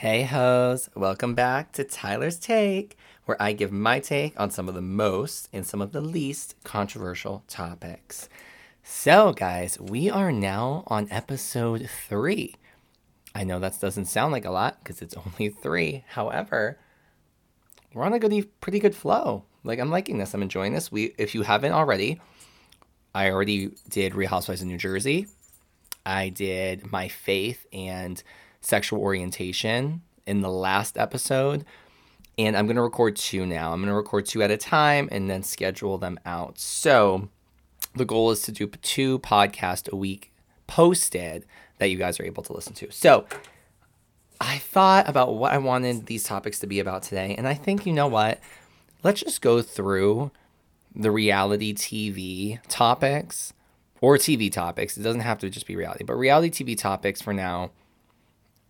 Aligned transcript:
Hey 0.00 0.24
hoes, 0.24 0.90
welcome 0.94 1.34
back 1.34 1.72
to 1.72 1.82
Tyler's 1.82 2.38
Take, 2.38 2.98
where 3.24 3.40
I 3.40 3.54
give 3.54 3.72
my 3.72 3.98
take 3.98 4.38
on 4.38 4.50
some 4.50 4.68
of 4.68 4.74
the 4.74 4.82
most 4.82 5.48
and 5.54 5.66
some 5.66 5.80
of 5.80 5.92
the 5.92 6.02
least 6.02 6.54
controversial 6.64 7.44
topics. 7.48 8.28
So, 8.82 9.32
guys, 9.32 9.80
we 9.80 10.10
are 10.10 10.30
now 10.30 10.84
on 10.88 11.08
episode 11.10 11.88
three. 12.08 12.56
I 13.34 13.44
know 13.44 13.58
that 13.58 13.80
doesn't 13.80 14.04
sound 14.04 14.32
like 14.32 14.44
a 14.44 14.50
lot 14.50 14.80
because 14.84 15.00
it's 15.00 15.16
only 15.16 15.48
three. 15.48 16.04
However, 16.08 16.78
we're 17.94 18.04
on 18.04 18.12
a 18.12 18.18
good, 18.18 18.60
pretty 18.60 18.80
good 18.80 18.94
flow. 18.94 19.44
Like 19.64 19.78
I'm 19.78 19.90
liking 19.90 20.18
this. 20.18 20.34
I'm 20.34 20.42
enjoying 20.42 20.74
this. 20.74 20.92
We, 20.92 21.14
if 21.16 21.34
you 21.34 21.40
haven't 21.40 21.72
already, 21.72 22.20
I 23.14 23.30
already 23.30 23.70
did 23.88 24.14
Real 24.14 24.28
Housewives 24.28 24.60
of 24.60 24.68
New 24.68 24.76
Jersey. 24.76 25.26
I 26.04 26.28
did 26.28 26.92
my 26.92 27.08
faith 27.08 27.66
and 27.72 28.22
sexual 28.66 29.00
orientation 29.00 30.02
in 30.26 30.40
the 30.40 30.50
last 30.50 30.98
episode. 30.98 31.64
And 32.36 32.56
I'm 32.56 32.66
going 32.66 32.76
to 32.76 32.82
record 32.82 33.16
two 33.16 33.46
now. 33.46 33.72
I'm 33.72 33.80
going 33.80 33.88
to 33.88 33.94
record 33.94 34.26
two 34.26 34.42
at 34.42 34.50
a 34.50 34.56
time 34.56 35.08
and 35.12 35.30
then 35.30 35.42
schedule 35.42 35.98
them 35.98 36.18
out. 36.26 36.58
So 36.58 37.28
the 37.94 38.04
goal 38.04 38.30
is 38.30 38.42
to 38.42 38.52
do 38.52 38.66
two 38.66 39.20
podcasts 39.20 39.90
a 39.90 39.96
week 39.96 40.32
posted 40.66 41.46
that 41.78 41.90
you 41.90 41.96
guys 41.96 42.18
are 42.18 42.24
able 42.24 42.42
to 42.42 42.52
listen 42.52 42.74
to. 42.74 42.90
So 42.90 43.26
I 44.40 44.58
thought 44.58 45.08
about 45.08 45.36
what 45.36 45.52
I 45.52 45.58
wanted 45.58 46.06
these 46.06 46.24
topics 46.24 46.58
to 46.58 46.66
be 46.66 46.80
about 46.80 47.04
today. 47.04 47.36
And 47.38 47.46
I 47.46 47.54
think, 47.54 47.86
you 47.86 47.92
know 47.92 48.08
what? 48.08 48.40
Let's 49.02 49.20
just 49.20 49.40
go 49.40 49.62
through 49.62 50.32
the 50.94 51.12
reality 51.12 51.72
TV 51.72 52.58
topics 52.68 53.52
or 54.00 54.18
TV 54.18 54.50
topics. 54.50 54.98
It 54.98 55.02
doesn't 55.02 55.20
have 55.20 55.38
to 55.38 55.48
just 55.48 55.66
be 55.66 55.76
reality, 55.76 56.04
but 56.04 56.14
reality 56.14 56.50
TV 56.50 56.76
topics 56.76 57.22
for 57.22 57.32
now 57.32 57.70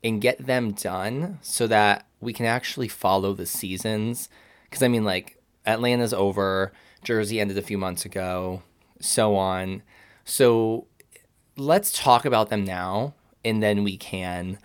and 0.03 0.21
get 0.21 0.47
them 0.47 0.73
done 0.73 1.39
so 1.43 1.67
that 1.67 2.07
we 2.21 2.33
can 2.33 2.47
actually 2.47 2.89
follow 2.89 3.33
the 3.33 3.47
seasons. 3.47 4.29
Because 4.65 4.83
I 4.83 4.89
mean, 4.89 5.05
like, 5.05 5.41
Atlanta's 5.65 6.13
over, 6.13 6.73
Jersey 7.03 7.41
ended 7.41 7.59
a 7.59 7.63
few 7.63 7.79
months 7.79 8.05
ago, 8.05 8.63
so 9.01 9.37
on. 9.37 9.83
So 10.25 10.87
let's 11.57 11.93
talk 11.93 12.25
about 12.25 12.51
them 12.51 12.65
now, 12.65 13.15
and 13.45 13.63
then 13.63 13.85
we 13.85 13.97
can 13.97 14.59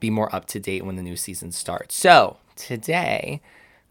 be 0.00 0.10
more 0.10 0.34
up 0.34 0.46
to 0.46 0.60
date 0.60 0.84
when 0.84 0.96
the 0.96 1.02
new 1.02 1.16
season 1.16 1.52
starts. 1.52 1.94
So 1.94 2.38
today, 2.56 3.40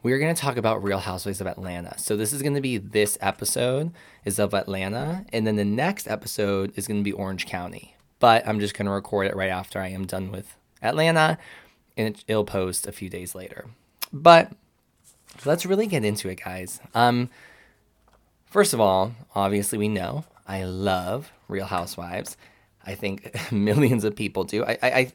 we're 0.01 0.19
going 0.19 0.35
to 0.35 0.41
talk 0.41 0.57
about 0.57 0.83
Real 0.83 0.99
Housewives 0.99 1.41
of 1.41 1.47
Atlanta. 1.47 1.97
So 1.97 2.17
this 2.17 2.33
is 2.33 2.41
going 2.41 2.55
to 2.55 2.61
be 2.61 2.77
this 2.77 3.17
episode 3.21 3.91
is 4.25 4.37
of 4.37 4.53
Atlanta, 4.53 5.25
and 5.31 5.47
then 5.47 5.55
the 5.55 5.65
next 5.65 6.07
episode 6.07 6.73
is 6.75 6.87
going 6.87 6.99
to 6.99 7.03
be 7.03 7.13
Orange 7.13 7.45
County. 7.45 7.95
But 8.19 8.47
I'm 8.47 8.59
just 8.59 8.73
going 8.73 8.85
to 8.85 8.91
record 8.91 9.27
it 9.27 9.35
right 9.35 9.49
after 9.49 9.79
I 9.79 9.87
am 9.89 10.05
done 10.05 10.31
with 10.31 10.55
Atlanta, 10.83 11.37
and 11.97 12.15
it, 12.27 12.33
will 12.33 12.45
post 12.45 12.87
a 12.87 12.91
few 12.91 13.09
days 13.09 13.33
later. 13.33 13.65
But 14.11 14.51
let's 15.45 15.65
really 15.65 15.87
get 15.87 16.05
into 16.05 16.29
it, 16.29 16.43
guys. 16.43 16.79
Um, 16.93 17.29
first 18.45 18.73
of 18.73 18.79
all, 18.79 19.13
obviously, 19.33 19.77
we 19.77 19.87
know 19.87 20.25
I 20.47 20.63
love 20.63 21.31
Real 21.47 21.65
Housewives. 21.65 22.37
I 22.85 22.95
think 22.95 23.35
millions 23.51 24.03
of 24.03 24.15
people 24.15 24.43
do. 24.43 24.63
I, 24.65 24.77
I, 24.81 25.13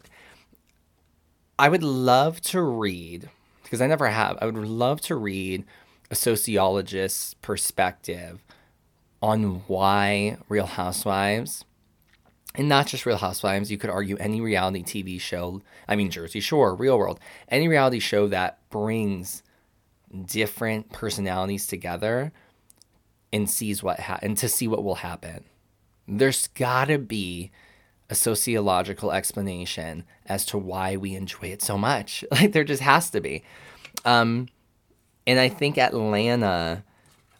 I 1.58 1.68
would 1.68 1.82
love 1.82 2.40
to 2.42 2.62
read 2.62 3.28
because 3.62 3.80
I 3.80 3.86
never 3.86 4.08
have. 4.08 4.38
I 4.40 4.46
would 4.46 4.56
love 4.56 5.00
to 5.02 5.16
read 5.16 5.64
a 6.10 6.14
sociologist's 6.14 7.34
perspective 7.34 8.42
on 9.20 9.62
why 9.66 10.38
Real 10.48 10.66
Housewives 10.66 11.64
and 12.58 12.68
not 12.68 12.88
just 12.88 13.06
Real 13.06 13.16
Housewives, 13.16 13.70
you 13.70 13.78
could 13.78 13.88
argue 13.88 14.16
any 14.16 14.40
reality 14.40 14.82
TV 14.82 15.20
show, 15.20 15.62
I 15.86 15.94
mean, 15.94 16.10
Jersey 16.10 16.40
Shore, 16.40 16.74
Real 16.74 16.98
World, 16.98 17.20
any 17.48 17.68
reality 17.68 18.00
show 18.00 18.26
that 18.26 18.58
brings 18.68 19.44
different 20.26 20.92
personalities 20.92 21.68
together 21.68 22.32
and 23.32 23.48
sees 23.48 23.82
what 23.82 24.00
ha- 24.00 24.18
and 24.22 24.36
to 24.38 24.48
see 24.48 24.66
what 24.66 24.82
will 24.82 24.96
happen. 24.96 25.44
There's 26.08 26.48
got 26.48 26.86
to 26.86 26.98
be 26.98 27.52
a 28.10 28.16
sociological 28.16 29.12
explanation 29.12 30.02
as 30.26 30.44
to 30.46 30.58
why 30.58 30.96
we 30.96 31.14
enjoy 31.14 31.48
it 31.48 31.62
so 31.62 31.78
much. 31.78 32.24
Like 32.32 32.52
there 32.52 32.64
just 32.64 32.82
has 32.82 33.08
to 33.10 33.20
be. 33.20 33.44
Um, 34.04 34.48
and 35.28 35.38
I 35.38 35.48
think 35.48 35.78
Atlanta, 35.78 36.82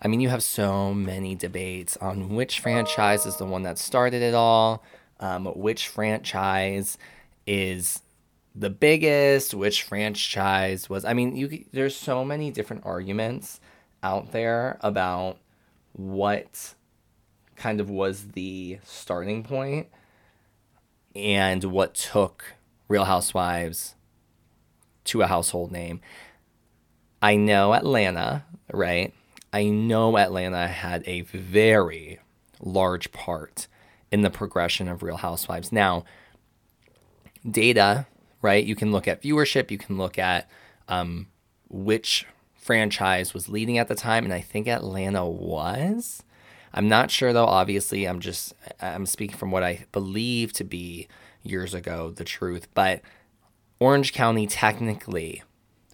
I 0.00 0.06
mean, 0.06 0.20
you 0.20 0.28
have 0.28 0.44
so 0.44 0.94
many 0.94 1.34
debates 1.34 1.96
on 1.96 2.36
which 2.36 2.60
franchise 2.60 3.26
is 3.26 3.36
the 3.36 3.46
one 3.46 3.62
that 3.64 3.78
started 3.78 4.22
it 4.22 4.34
all 4.34 4.84
um, 5.20 5.46
which 5.46 5.88
franchise 5.88 6.98
is 7.46 8.02
the 8.54 8.70
biggest, 8.70 9.54
which 9.54 9.82
franchise 9.82 10.88
was. 10.88 11.04
I 11.04 11.14
mean, 11.14 11.36
you 11.36 11.64
there's 11.72 11.96
so 11.96 12.24
many 12.24 12.50
different 12.50 12.84
arguments 12.84 13.60
out 14.02 14.32
there 14.32 14.78
about 14.80 15.38
what 15.92 16.74
kind 17.56 17.80
of 17.80 17.90
was 17.90 18.28
the 18.28 18.78
starting 18.84 19.42
point 19.42 19.88
and 21.14 21.64
what 21.64 21.94
took 21.94 22.54
Real 22.88 23.04
Housewives 23.04 23.96
to 25.04 25.22
a 25.22 25.26
household 25.26 25.72
name. 25.72 26.00
I 27.20 27.36
know 27.36 27.74
Atlanta, 27.74 28.44
right? 28.72 29.12
I 29.52 29.64
know 29.64 30.16
Atlanta 30.18 30.68
had 30.68 31.02
a 31.06 31.22
very 31.22 32.20
large 32.60 33.10
part 33.12 33.66
in 34.10 34.22
the 34.22 34.30
progression 34.30 34.88
of 34.88 35.02
Real 35.02 35.18
Housewives. 35.18 35.72
Now, 35.72 36.04
data, 37.48 38.06
right? 38.42 38.64
You 38.64 38.74
can 38.74 38.92
look 38.92 39.06
at 39.08 39.22
viewership, 39.22 39.70
you 39.70 39.78
can 39.78 39.98
look 39.98 40.18
at 40.18 40.48
um, 40.88 41.26
which 41.68 42.26
franchise 42.56 43.32
was 43.32 43.48
leading 43.48 43.78
at 43.78 43.88
the 43.88 43.94
time, 43.94 44.24
and 44.24 44.32
I 44.32 44.40
think 44.40 44.68
Atlanta 44.68 45.26
was. 45.26 46.22
I'm 46.72 46.88
not 46.88 47.10
sure 47.10 47.32
though. 47.32 47.46
Obviously, 47.46 48.06
I'm 48.06 48.20
just 48.20 48.54
I'm 48.80 49.06
speaking 49.06 49.36
from 49.36 49.50
what 49.50 49.62
I 49.62 49.86
believe 49.92 50.52
to 50.54 50.64
be 50.64 51.08
years 51.42 51.72
ago 51.74 52.10
the 52.10 52.24
truth, 52.24 52.68
but 52.74 53.00
Orange 53.80 54.12
County 54.12 54.46
technically 54.46 55.42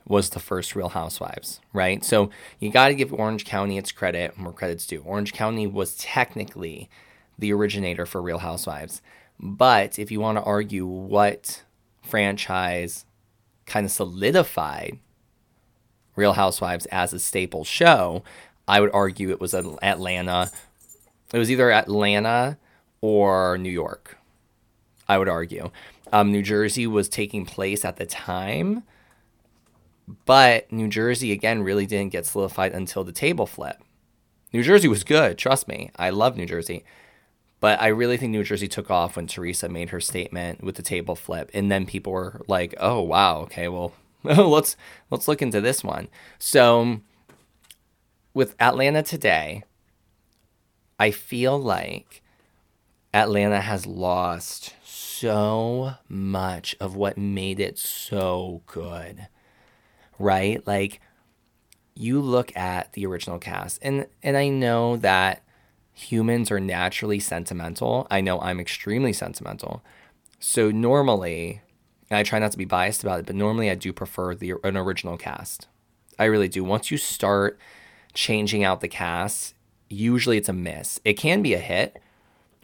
was 0.07 0.31
the 0.31 0.41
first 0.41 0.75
Real 0.75 0.91
Housewives, 0.91 1.61
right? 1.73 2.05
So 2.05 2.31
you 2.59 2.71
got 2.71 2.89
to 2.89 2.95
give 2.95 3.13
Orange 3.13 3.45
County 3.45 3.79
its 3.79 3.93
credit, 3.93 4.37
more 4.37 4.53
credit's 4.53 4.87
due. 4.87 5.03
Orange 5.03 5.33
County 5.33 5.67
was 5.67 5.97
technically 5.97 6.91
the 7.39 7.53
originator 7.53 8.07
for 8.07 8.23
Real 8.23 8.39
Housewives. 8.39 9.03
But 9.41 9.99
if 9.99 10.11
you 10.11 10.21
want 10.21 10.39
to 10.39 10.45
argue 10.45 10.87
what 10.87 11.63
franchise 12.03 13.05
kind 13.67 13.87
of 13.87 13.93
solidified 13.93 14.99
Real 16.17 16.35
Housewives 16.35 16.87
as 16.87 17.13
a 17.13 17.19
staple 17.19 17.65
show, 17.65 18.23
I 18.69 18.81
would 18.81 18.91
argue 18.93 19.31
it 19.31 19.41
was 19.41 19.55
Atlanta. 19.55 20.51
It 21.33 21.39
was 21.39 21.51
either 21.51 21.73
Atlanta 21.73 22.59
or 23.01 23.59
New 23.59 23.71
York. 23.71 24.17
I 25.09 25.19
would 25.19 25.29
argue. 25.29 25.71
Um, 26.13 26.31
New 26.31 26.43
Jersey 26.43 26.87
was 26.87 27.09
taking 27.09 27.45
place 27.45 27.85
at 27.85 27.97
the 27.97 28.07
time, 28.07 28.85
but 30.25 30.71
New 30.73 30.89
Jersey 30.89 31.33
again 31.33 31.63
really 31.63 31.87
didn't 31.87 32.13
get 32.13 32.27
solidified 32.27 32.73
until 32.73 33.05
the 33.05 33.13
table 33.13 33.47
flip. 33.47 33.83
New 34.53 34.63
Jersey 34.63 34.87
was 34.87 35.03
good, 35.03 35.37
trust 35.37 35.67
me. 35.67 35.91
I 35.97 36.11
love 36.11 36.37
New 36.37 36.47
Jersey. 36.47 36.85
But 37.65 37.81
I 37.81 37.87
really 37.87 38.19
think 38.19 38.31
New 38.31 38.45
Jersey 38.45 38.69
took 38.69 38.91
off 38.91 39.17
when 39.17 39.27
Teresa 39.27 39.71
made 39.71 39.89
her 39.89 39.99
statement 39.99 40.63
with 40.63 40.75
the 40.75 40.83
table 40.83 41.15
flip, 41.15 41.51
and 41.55 41.73
then 41.73 41.87
people 41.87 42.13
were 42.13 42.43
like, 42.47 42.75
"Oh 42.79 43.01
wow, 43.01 43.39
okay, 43.45 43.69
well, 43.69 43.95
let's 44.23 44.77
let's 45.11 45.27
look 45.27 45.41
into 45.41 45.63
this 45.63 45.83
one." 45.83 46.09
So 46.39 47.01
with 48.35 48.55
Atlanta 48.61 49.03
today, 49.03 49.65
I 50.99 51.11
feel 51.11 51.59
like 51.59 52.23
Atlanta 53.15 53.63
has 53.63 53.87
lost 53.87 54.75
so 54.85 55.95
much 56.07 56.77
of 56.81 56.97
what 56.97 57.17
made 57.17 57.61
it 57.61 57.79
so 57.79 58.61
good. 58.67 59.29
Right? 60.19 60.67
Like 60.67 61.01
you 61.95 62.21
look 62.21 62.55
at 62.55 62.93
the 62.93 63.07
original 63.07 63.39
cast 63.39 63.79
and 63.81 64.07
and 64.23 64.37
I 64.37 64.49
know 64.49 64.99
that 64.99 65.44
humans 65.95 66.51
are 66.51 66.61
naturally 66.61 67.21
sentimental. 67.21 68.07
I 68.11 68.21
know 68.21 68.41
I'm 68.41 68.61
extremely 68.61 69.13
sentimental. 69.13 69.83
So 70.41 70.71
normally, 70.71 71.63
and 72.11 72.19
I 72.19 72.23
try 72.23 72.39
not 72.39 72.53
to 72.53 72.59
be 72.59 72.65
biased 72.65 73.03
about 73.03 73.21
it, 73.21 73.27
but 73.27 73.37
normally 73.37 73.71
I 73.71 73.77
do 73.77 73.93
prefer 73.93 74.35
the 74.35 74.55
an 74.65 74.77
original 74.77 75.17
cast. 75.17 75.69
I 76.19 76.25
really 76.25 76.49
do. 76.49 76.63
Once 76.63 76.91
you 76.91 76.99
start 76.99 77.59
changing 78.13 78.63
out 78.63 78.81
the 78.81 78.89
cast, 78.89 79.55
usually 79.89 80.37
it's 80.37 80.49
a 80.49 80.53
miss. 80.53 81.01
It 81.05 81.15
can 81.15 81.43
be 81.43 81.55
a 81.55 81.59
hit, 81.59 82.01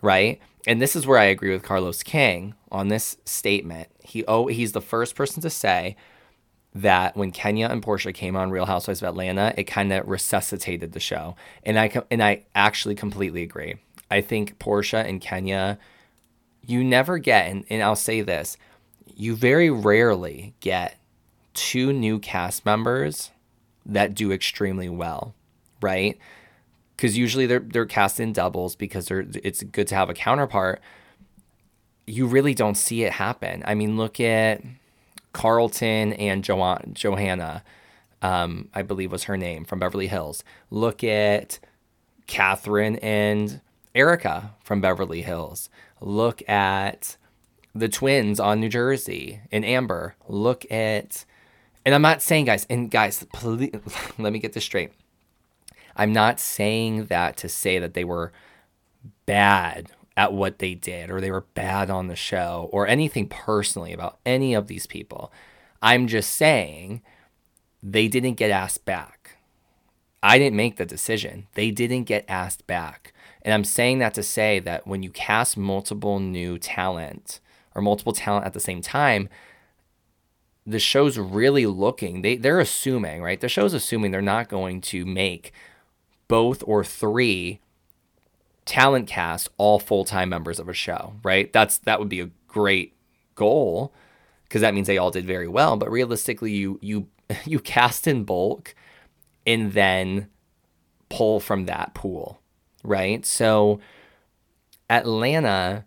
right? 0.03 0.41
And 0.67 0.81
this 0.81 0.95
is 0.95 1.07
where 1.07 1.19
I 1.19 1.25
agree 1.25 1.53
with 1.53 1.63
Carlos 1.63 2.03
King 2.03 2.55
on 2.71 2.89
this 2.89 3.17
statement. 3.25 3.89
He 4.03 4.25
oh 4.27 4.49
he's 4.49 4.73
the 4.73 4.81
first 4.81 5.15
person 5.15 5.41
to 5.43 5.51
say 5.51 5.97
that 6.75 7.17
when 7.17 7.33
Kenya 7.33 7.67
and 7.67 7.83
Porsha 7.83 8.15
came 8.15 8.37
on 8.37 8.51
Real 8.51 8.67
Housewives 8.67 9.03
of 9.03 9.09
Atlanta, 9.09 9.53
it 9.57 9.65
kind 9.65 9.93
of 9.93 10.09
resuscitated 10.09 10.93
the 10.93 11.01
show. 11.01 11.35
And 11.65 11.79
I 11.79 11.91
and 12.11 12.23
I 12.23 12.45
actually 12.55 12.95
completely 12.95 13.43
agree. 13.43 13.77
I 14.11 14.21
think 14.21 14.59
Porsha 14.59 15.05
and 15.05 15.21
Kenya, 15.21 15.79
you 16.67 16.83
never 16.83 17.19
get, 17.19 17.49
and, 17.49 17.65
and 17.71 17.83
I'll 17.83 17.97
say 17.97 18.21
this, 18.21 18.57
you 19.15 19.37
very 19.37 19.71
rarely 19.71 20.55
get 20.61 20.99
two 21.55 21.93
new 21.93 22.19
cast 22.19 22.65
members 22.65 23.31
that 23.85 24.15
do 24.15 24.33
extremely 24.33 24.89
well, 24.89 25.35
right? 25.81 26.19
Because 26.97 27.19
usually 27.19 27.47
they're 27.47 27.61
they're 27.61 27.87
cast 27.87 28.21
in 28.21 28.33
doubles 28.33 28.77
because 28.77 29.07
they're 29.07 29.27
it's 29.43 29.63
good 29.63 29.89
to 29.89 29.95
have 29.95 30.11
a 30.11 30.15
counterpart. 30.15 30.81
You 32.07 32.27
really 32.27 32.55
don't 32.55 32.77
see 32.77 33.05
it 33.05 33.13
happen. 33.13 33.63
I 33.67 33.75
mean, 33.75 33.97
look 33.97 34.21
at 34.21 34.63
Carlton 35.33 36.13
and 36.15 36.45
jo- 36.45 36.79
Johanna, 36.93 37.63
um, 38.23 38.69
I 38.75 38.83
believe 38.83 39.13
was 39.13 39.25
her 39.25 39.37
name 39.37 39.65
from 39.65 39.79
Beverly 39.79 40.09
Hills. 40.09 40.45
Look 40.71 41.03
at 41.05 41.59
Kathryn 42.27 42.99
and 43.03 43.61
Erika 43.95 44.55
from 44.63 44.81
Beverly 44.81 45.23
Hills. 45.23 45.69
Look 46.01 46.49
at 46.49 47.17
the 47.75 47.89
twins 47.89 48.41
on 48.41 48.61
New 48.61 48.69
Jersey 48.69 49.41
and 49.51 49.65
Amber. 49.65 50.17
Look 50.29 50.71
at, 50.71 51.25
and 51.85 51.95
I'm 51.95 52.03
not 52.03 52.23
saying, 52.23 52.47
guys, 52.47 52.67
and 52.69 52.91
guys, 52.91 53.25
please, 53.33 53.73
let 54.19 54.33
me 54.33 54.39
get 54.39 54.53
this 54.53 54.65
straight. 54.65 54.93
I'm 55.97 56.13
not 56.13 56.41
saying 56.41 57.07
that 57.07 57.37
to 57.39 57.49
say 57.49 57.79
that 57.79 57.95
they 57.95 58.05
were 58.05 58.33
bad 59.27 59.91
at 60.17 60.33
what 60.33 60.59
they 60.59 60.75
did 60.75 61.11
or 61.11 61.21
they 61.21 61.31
were 61.31 61.47
bad 61.55 61.91
on 61.91 62.09
the 62.09 62.17
show 62.17 62.69
or 62.73 62.87
anything 62.87 63.29
personally 63.29 63.93
about 63.93 64.19
any 64.27 64.55
of 64.55 64.67
these 64.67 64.87
people. 64.87 65.33
I'm 65.81 66.07
just 66.07 66.35
saying 66.37 67.03
they 67.83 68.09
didn't 68.09 68.35
get 68.35 68.51
asked 68.51 68.85
back. 68.85 69.39
I 70.23 70.39
didn't 70.39 70.57
make 70.57 70.77
the 70.77 70.85
decision. 70.85 71.47
They 71.55 71.71
didn't 71.71 72.05
get 72.05 72.25
asked 72.29 72.67
back. 72.67 73.15
And 73.43 73.55
I'm 73.55 73.65
saying 73.65 74.01
that 74.01 74.13
to 74.15 74.23
say 74.23 74.59
that 74.61 74.87
when 74.87 75.03
you 75.03 75.11
cast 75.11 75.57
multiple 75.57 76.21
new 76.21 76.59
talent 76.59 77.41
or 77.75 77.81
multiple 77.81 78.13
talent 78.13 78.45
at 78.45 78.53
the 78.53 78.61
same 78.61 78.83
time, 78.83 79.29
the 80.67 80.79
show's 80.79 81.19
really 81.19 81.65
looking, 81.65 82.21
they, 82.21 82.37
they're 82.37 82.61
assuming, 82.61 83.23
right? 83.23 83.41
The 83.41 83.49
show's 83.49 83.73
assuming 83.73 84.11
they're 84.11 84.21
not 84.21 84.51
going 84.51 84.83
to 84.83 85.07
make 85.07 85.53
both 86.29 86.63
or 86.67 86.85
three 86.85 87.61
talent 88.71 89.09
cast 89.09 89.49
all 89.57 89.81
full-time 89.81 90.29
members 90.29 90.61
of 90.61 90.69
a 90.69 90.73
show, 90.73 91.15
right? 91.25 91.53
That's 91.53 91.79
that 91.79 91.99
would 91.99 92.09
be 92.09 92.21
a 92.21 92.31
great 92.47 92.95
goal 93.35 93.93
because 94.45 94.61
that 94.61 94.75
means 94.75 94.87
they 94.87 94.97
all 94.97 95.11
did 95.11 95.27
very 95.27 95.49
well, 95.49 95.77
but 95.77 95.91
realistically 95.91 96.53
you 96.53 96.79
you 96.81 97.09
you 97.45 97.59
cast 97.59 98.07
in 98.07 98.23
bulk 98.23 98.77
and 99.45 99.73
then 99.73 100.29
pull 101.09 101.41
from 101.41 101.67
that 101.67 101.95
pool, 101.95 102.41
right? 102.85 103.27
So 103.27 103.81
Atlanta 104.89 105.85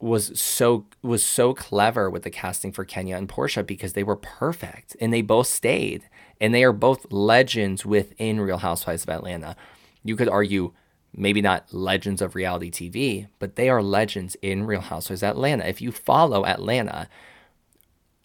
was 0.00 0.38
so 0.38 0.84
was 1.00 1.24
so 1.24 1.54
clever 1.54 2.10
with 2.10 2.24
the 2.24 2.30
casting 2.30 2.72
for 2.72 2.84
Kenya 2.84 3.16
and 3.16 3.26
Porsha 3.26 3.66
because 3.66 3.94
they 3.94 4.04
were 4.04 4.16
perfect 4.16 4.94
and 5.00 5.14
they 5.14 5.22
both 5.22 5.46
stayed 5.46 6.06
and 6.42 6.52
they 6.52 6.62
are 6.62 6.74
both 6.74 7.10
legends 7.10 7.86
within 7.86 8.38
Real 8.38 8.58
Housewives 8.58 9.04
of 9.04 9.08
Atlanta. 9.08 9.56
You 10.04 10.14
could 10.14 10.28
argue 10.28 10.74
maybe 11.18 11.42
not 11.42 11.72
legends 11.72 12.22
of 12.22 12.34
reality 12.34 12.70
TV, 12.70 13.28
but 13.38 13.56
they 13.56 13.68
are 13.68 13.82
legends 13.82 14.36
in 14.40 14.64
Real 14.64 14.80
Housewives 14.80 15.22
Atlanta. 15.22 15.66
If 15.66 15.80
you 15.80 15.92
follow 15.92 16.46
Atlanta, 16.46 17.08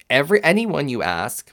every 0.09 0.43
anyone 0.43 0.89
you 0.89 1.01
ask 1.01 1.51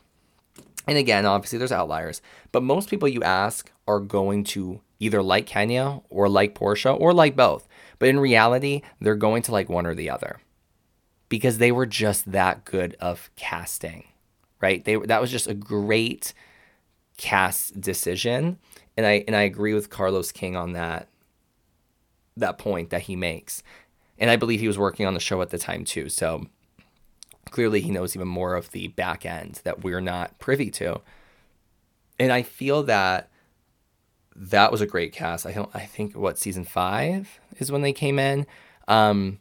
and 0.87 0.99
again, 0.99 1.27
obviously 1.27 1.59
there's 1.59 1.73
outliers, 1.73 2.21
but 2.53 2.63
most 2.63 2.91
people 2.91 3.09
you 3.09 3.23
ask 3.23 3.71
are 3.87 4.01
going 4.01 4.45
to 4.45 4.81
either 4.99 5.23
like 5.23 5.47
Kenya 5.47 6.01
or 6.11 6.29
like 6.29 6.55
Porsha 6.55 6.99
or 6.99 7.13
like 7.13 7.37
both. 7.37 7.69
But 7.99 8.09
in 8.09 8.19
reality, 8.19 8.83
they're 9.01 9.15
going 9.15 9.43
to 9.43 9.53
like 9.53 9.69
one 9.69 9.87
or 9.87 9.95
the 9.95 10.11
other 10.11 10.41
because 11.29 11.59
they 11.59 11.71
were 11.71 11.87
just 11.87 12.33
that 12.33 12.65
good 12.65 12.97
of 12.99 13.31
casting, 13.37 14.05
right? 14.61 14.85
They 14.85 14.97
that 14.97 15.21
was 15.21 15.31
just 15.31 15.47
a 15.47 15.55
great 15.55 16.33
cast 17.19 17.81
decision, 17.81 18.59
and 18.97 19.07
I 19.07 19.25
and 19.27 19.37
I 19.37 19.43
agree 19.43 19.75
with 19.75 19.91
Carlos 19.91 20.33
King 20.33 20.57
on 20.57 20.73
that 20.73 21.09
that 22.41 22.59
point 22.59 22.91
that 22.91 23.03
he 23.03 23.17
makes. 23.17 23.63
And 24.19 24.31
I 24.31 24.37
believe 24.37 24.61
he 24.61 24.69
was 24.69 24.79
working 24.79 25.07
on 25.07 25.15
the 25.15 25.21
show 25.21 25.41
at 25.43 25.51
the 25.51 25.59
time 25.59 25.85
too. 25.85 26.09
So 26.09 26.47
clearly 27.51 27.81
he 27.81 27.91
knows 27.91 28.15
even 28.15 28.29
more 28.29 28.55
of 28.55 28.71
the 28.73 28.89
back 28.89 29.25
end 29.25 29.61
that 29.65 29.83
we're 29.83 30.01
not 30.01 30.39
privy 30.39 30.71
to. 30.73 31.01
And 32.19 32.33
I 32.33 32.43
feel 32.43 32.83
that 32.85 33.31
that 34.37 34.71
was 34.71 34.81
a 34.81 34.87
great 34.87 35.13
cast. 35.13 35.47
I 35.47 35.53
don't 35.53 35.71
I 35.75 35.87
think 35.87 36.17
what 36.17 36.39
season 36.39 36.65
5 36.65 37.41
is 37.59 37.73
when 37.73 37.83
they 37.83 37.93
came 37.93 38.19
in. 38.19 38.47
Um 38.89 39.39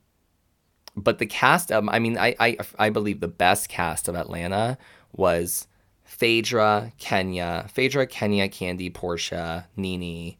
but 0.96 1.20
the 1.20 1.26
cast 1.26 1.72
I 1.72 2.00
mean 2.00 2.18
I, 2.18 2.36
I 2.40 2.58
I 2.78 2.90
believe 2.90 3.20
the 3.20 3.28
best 3.28 3.70
cast 3.70 4.08
of 4.08 4.16
Atlanta 4.16 4.78
was 5.12 5.68
Phaedra, 6.04 6.92
Kenya, 6.98 7.66
Phaedra, 7.70 8.08
Kenya, 8.08 8.50
Kandi, 8.50 8.92
Porsha, 8.92 9.66
Nene, 9.78 10.36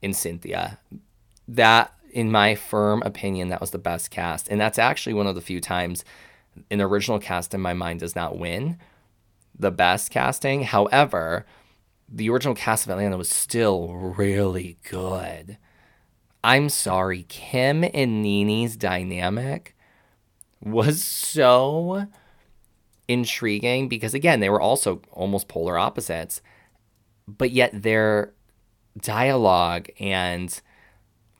and 0.00 0.14
Cynthia. 0.14 0.78
That 1.48 1.92
in 2.12 2.30
my 2.30 2.54
firm 2.54 3.02
opinion 3.04 3.48
that 3.48 3.60
was 3.60 3.70
the 3.70 3.78
best 3.78 4.10
cast. 4.10 4.48
And 4.48 4.60
that's 4.60 4.78
actually 4.78 5.14
one 5.14 5.26
of 5.26 5.34
the 5.34 5.40
few 5.40 5.60
times 5.60 6.04
an 6.70 6.80
original 6.80 7.18
cast 7.18 7.54
in 7.54 7.60
my 7.60 7.72
mind 7.72 8.00
does 8.00 8.14
not 8.14 8.38
win 8.38 8.78
the 9.58 9.70
best 9.70 10.10
casting. 10.10 10.64
However, 10.64 11.46
the 12.08 12.28
original 12.30 12.54
cast 12.54 12.84
of 12.84 12.90
Atlanta 12.90 13.16
was 13.16 13.30
still 13.30 13.94
really 13.94 14.76
good. 14.88 15.56
I'm 16.44 16.68
sorry, 16.68 17.24
Kim 17.28 17.84
and 17.94 18.22
Nene's 18.22 18.76
dynamic 18.76 19.76
was 20.60 21.02
so 21.02 22.06
intriguing 23.08 23.88
because 23.88 24.14
again, 24.14 24.40
they 24.40 24.50
were 24.50 24.60
also 24.60 25.00
almost 25.12 25.48
polar 25.48 25.78
opposites, 25.78 26.42
but 27.26 27.50
yet 27.50 27.82
their 27.82 28.34
dialogue 29.00 29.88
and 29.98 30.60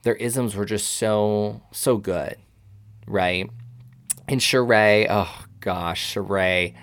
their 0.03 0.15
isms 0.15 0.55
were 0.55 0.65
just 0.65 0.93
so 0.93 1.61
so 1.71 1.97
good, 1.97 2.35
right? 3.07 3.49
And 4.27 4.39
Sheree, 4.39 5.07
oh 5.09 5.45
gosh, 5.59 6.13
Sheree. 6.13 6.75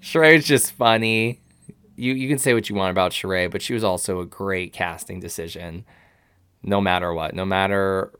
Sheree's 0.00 0.46
just 0.46 0.72
funny. 0.72 1.40
You 1.96 2.12
you 2.12 2.28
can 2.28 2.38
say 2.38 2.54
what 2.54 2.68
you 2.68 2.74
want 2.74 2.90
about 2.90 3.12
Sheree, 3.12 3.50
but 3.50 3.62
she 3.62 3.74
was 3.74 3.84
also 3.84 4.20
a 4.20 4.26
great 4.26 4.72
casting 4.72 5.20
decision. 5.20 5.84
No 6.62 6.80
matter 6.80 7.14
what, 7.14 7.34
no 7.34 7.44
matter 7.44 8.12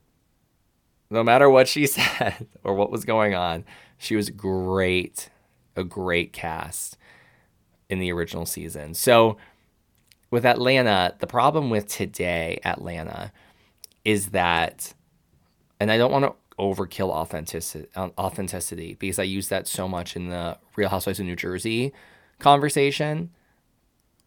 no 1.11 1.25
matter 1.25 1.51
what 1.51 1.69
she 1.69 1.87
said 1.89 2.47
or 2.63 2.75
what 2.75 2.91
was 2.91 3.05
going 3.05 3.35
on, 3.35 3.65
she 3.99 4.17
was 4.17 4.31
great, 4.31 5.29
a 5.77 5.85
great 5.85 6.33
cast 6.33 6.97
in 7.89 7.99
the 7.99 8.13
original 8.13 8.47
season. 8.47 8.95
So 8.95 9.37
with 10.31 10.47
Atlanta, 10.47 11.17
the 11.19 11.27
problem 11.27 11.69
with 11.71 11.89
today 11.89 12.61
Atlanta 12.65 13.33
is 14.05 14.29
that 14.29 14.95
and 15.81 15.91
I 15.91 15.97
don't 15.97 16.13
want 16.13 16.27
to 16.27 16.35
overkill 16.59 17.09
authenticity, 17.09 17.89
um, 17.97 18.13
authenticity 18.19 18.95
because 18.95 19.19
I 19.19 19.23
use 19.23 19.49
that 19.49 19.67
so 19.67 19.89
much 19.89 20.15
in 20.15 20.29
the 20.29 20.59
Real 20.77 20.91
Housewives 20.91 21.19
of 21.19 21.27
New 21.27 21.35
Jersey 21.37 21.93
conversation. 22.39 23.31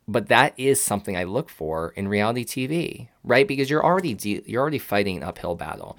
But 0.08 0.27
that 0.27 0.53
is 0.58 0.82
something 0.82 1.15
I 1.15 1.24
look 1.24 1.50
for 1.50 1.94
in 1.96 2.08
reality 2.10 2.44
TV, 2.44 3.08
right? 3.24 3.48
Because 3.48 3.70
you're 3.70 3.86
already 3.86 4.15
de- 4.15 4.44
you're 4.46 4.62
already 4.62 4.80
fighting 4.80 5.18
an 5.18 5.24
uphill 5.24 5.56
battle. 5.56 5.98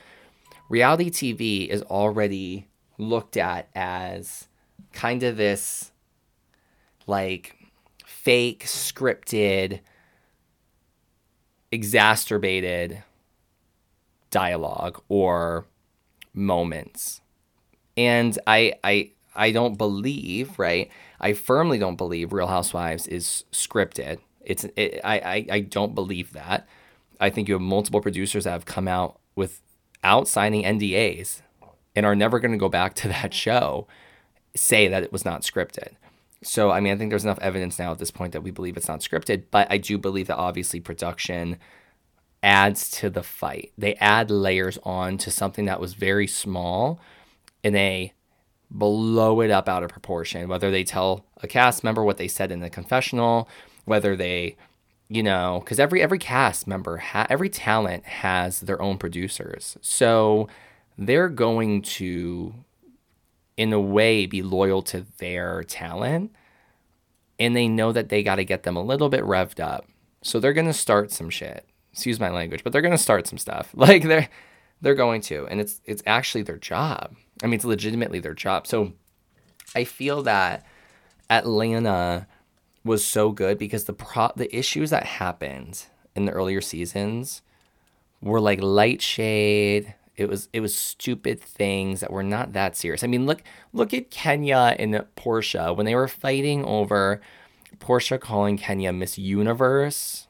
Reality 0.69 1.11
TV 1.11 1.69
is 1.69 1.83
already 1.83 2.66
looked 2.99 3.37
at 3.37 3.69
as 3.75 4.49
kind 4.93 5.23
of 5.23 5.37
this 5.37 5.93
like 7.07 7.57
fake, 8.04 8.64
scripted, 8.64 9.81
exacerbated 11.71 13.02
dialogue 14.35 15.00
or 15.09 15.64
moments. 16.35 17.21
And 17.97 18.37
I 18.49 18.75
I 18.83 19.12
I 19.37 19.53
don't 19.53 19.79
believe, 19.79 20.59
right? 20.59 20.91
I 21.21 21.33
firmly 21.33 21.79
don't 21.79 21.95
believe 21.97 22.33
Real 22.33 22.49
Housewives 22.49 23.07
is 23.07 23.45
scripted. 23.53 24.19
It's 24.41 24.64
it, 24.76 25.00
I, 25.05 25.19
I 25.19 25.47
I 25.57 25.61
don't 25.61 25.95
believe 25.95 26.33
that. 26.33 26.67
I 27.21 27.31
think 27.31 27.47
you 27.47 27.55
have 27.55 27.62
multiple 27.62 28.00
producers 28.00 28.43
that 28.43 28.50
have 28.50 28.64
come 28.64 28.88
out 28.88 29.21
without 29.37 30.26
signing 30.26 30.64
NDAs 30.64 31.43
and 31.95 32.05
are 32.05 32.17
never 32.17 32.41
going 32.41 32.50
to 32.50 32.59
go 32.59 32.69
back 32.69 32.95
to 32.95 33.09
that 33.09 33.33
show 33.33 33.87
say 34.57 34.88
that 34.88 35.05
it 35.05 35.12
was 35.12 35.25
not 35.25 35.43
scripted. 35.43 35.93
So 36.43 36.73
I 36.73 36.81
mean, 36.81 36.93
I 36.93 36.97
think 36.97 37.11
there's 37.11 37.25
enough 37.25 37.38
evidence 37.41 37.79
now 37.79 37.93
at 37.93 37.99
this 37.99 38.11
point 38.11 38.33
that 38.33 38.43
we 38.43 38.50
believe 38.50 38.76
it's 38.76 38.88
not 38.88 39.00
scripted, 39.00 39.45
but 39.53 39.69
I 39.71 39.79
do 39.79 39.97
believe 39.97 40.26
that 40.26 40.37
obviously 40.37 40.81
production 40.81 41.59
adds 42.44 42.90
to 42.90 43.10
the 43.10 43.22
fight. 43.22 43.72
They 43.76 43.94
add 43.96 44.30
layers 44.30 44.78
on 44.84 45.18
to 45.18 45.30
something 45.30 45.64
that 45.64 45.80
was 45.80 45.94
very 45.94 46.26
small 46.26 47.00
and 47.64 47.74
they 47.74 48.12
blow 48.70 49.40
it 49.40 49.50
up 49.50 49.68
out 49.68 49.82
of 49.82 49.90
proportion. 49.90 50.48
Whether 50.48 50.70
they 50.70 50.84
tell 50.84 51.24
a 51.42 51.48
cast 51.48 51.82
member 51.82 52.04
what 52.04 52.18
they 52.18 52.28
said 52.28 52.52
in 52.52 52.60
the 52.60 52.70
confessional, 52.70 53.48
whether 53.84 54.14
they, 54.14 54.56
you 55.08 55.22
know, 55.22 55.60
because 55.64 55.80
every 55.80 56.02
every 56.02 56.18
cast 56.18 56.66
member, 56.66 56.98
ha- 56.98 57.26
every 57.30 57.48
talent 57.48 58.04
has 58.04 58.60
their 58.60 58.80
own 58.80 58.98
producers, 58.98 59.76
so 59.80 60.48
they're 60.96 61.28
going 61.28 61.82
to 61.82 62.54
in 63.56 63.72
a 63.72 63.80
way, 63.80 64.26
be 64.26 64.42
loyal 64.42 64.82
to 64.82 65.06
their 65.18 65.62
talent. 65.64 66.32
And 67.38 67.54
they 67.56 67.68
know 67.68 67.92
that 67.92 68.08
they 68.08 68.22
got 68.22 68.36
to 68.36 68.44
get 68.44 68.62
them 68.62 68.76
a 68.76 68.82
little 68.82 69.08
bit 69.08 69.22
revved 69.22 69.60
up. 69.60 69.86
So 70.22 70.40
they're 70.40 70.52
going 70.52 70.66
to 70.66 70.72
start 70.72 71.10
some 71.10 71.30
shit. 71.30 71.66
Excuse 71.94 72.18
my 72.18 72.30
language, 72.30 72.64
but 72.64 72.72
they're 72.72 72.82
going 72.82 72.90
to 72.90 72.98
start 72.98 73.28
some 73.28 73.38
stuff. 73.38 73.70
Like 73.76 74.02
they're 74.02 74.28
they're 74.80 74.96
going 74.96 75.20
to, 75.22 75.46
and 75.46 75.60
it's 75.60 75.80
it's 75.84 76.02
actually 76.06 76.42
their 76.42 76.58
job. 76.58 77.14
I 77.40 77.46
mean, 77.46 77.54
it's 77.54 77.64
legitimately 77.64 78.18
their 78.18 78.34
job. 78.34 78.66
So 78.66 78.94
I 79.76 79.84
feel 79.84 80.24
that 80.24 80.66
Atlanta 81.30 82.26
was 82.84 83.04
so 83.04 83.30
good 83.30 83.58
because 83.58 83.84
the 83.84 83.92
pro 83.92 84.32
the 84.34 84.54
issues 84.54 84.90
that 84.90 85.04
happened 85.04 85.86
in 86.16 86.24
the 86.24 86.32
earlier 86.32 86.60
seasons 86.60 87.42
were 88.20 88.40
like 88.40 88.60
light 88.60 89.00
shade. 89.00 89.94
It 90.16 90.28
was 90.28 90.48
it 90.52 90.58
was 90.58 90.74
stupid 90.74 91.40
things 91.40 92.00
that 92.00 92.12
were 92.12 92.24
not 92.24 92.54
that 92.54 92.76
serious. 92.76 93.04
I 93.04 93.06
mean, 93.06 93.24
look 93.24 93.44
look 93.72 93.94
at 93.94 94.10
Kenya 94.10 94.74
and 94.80 94.94
Porsha 95.16 95.76
when 95.76 95.86
they 95.86 95.94
were 95.94 96.08
fighting 96.08 96.64
over 96.64 97.20
Porsha 97.78 98.18
calling 98.18 98.58
Kenya 98.58 98.92
Miss 98.92 99.16
Universe 99.16 100.26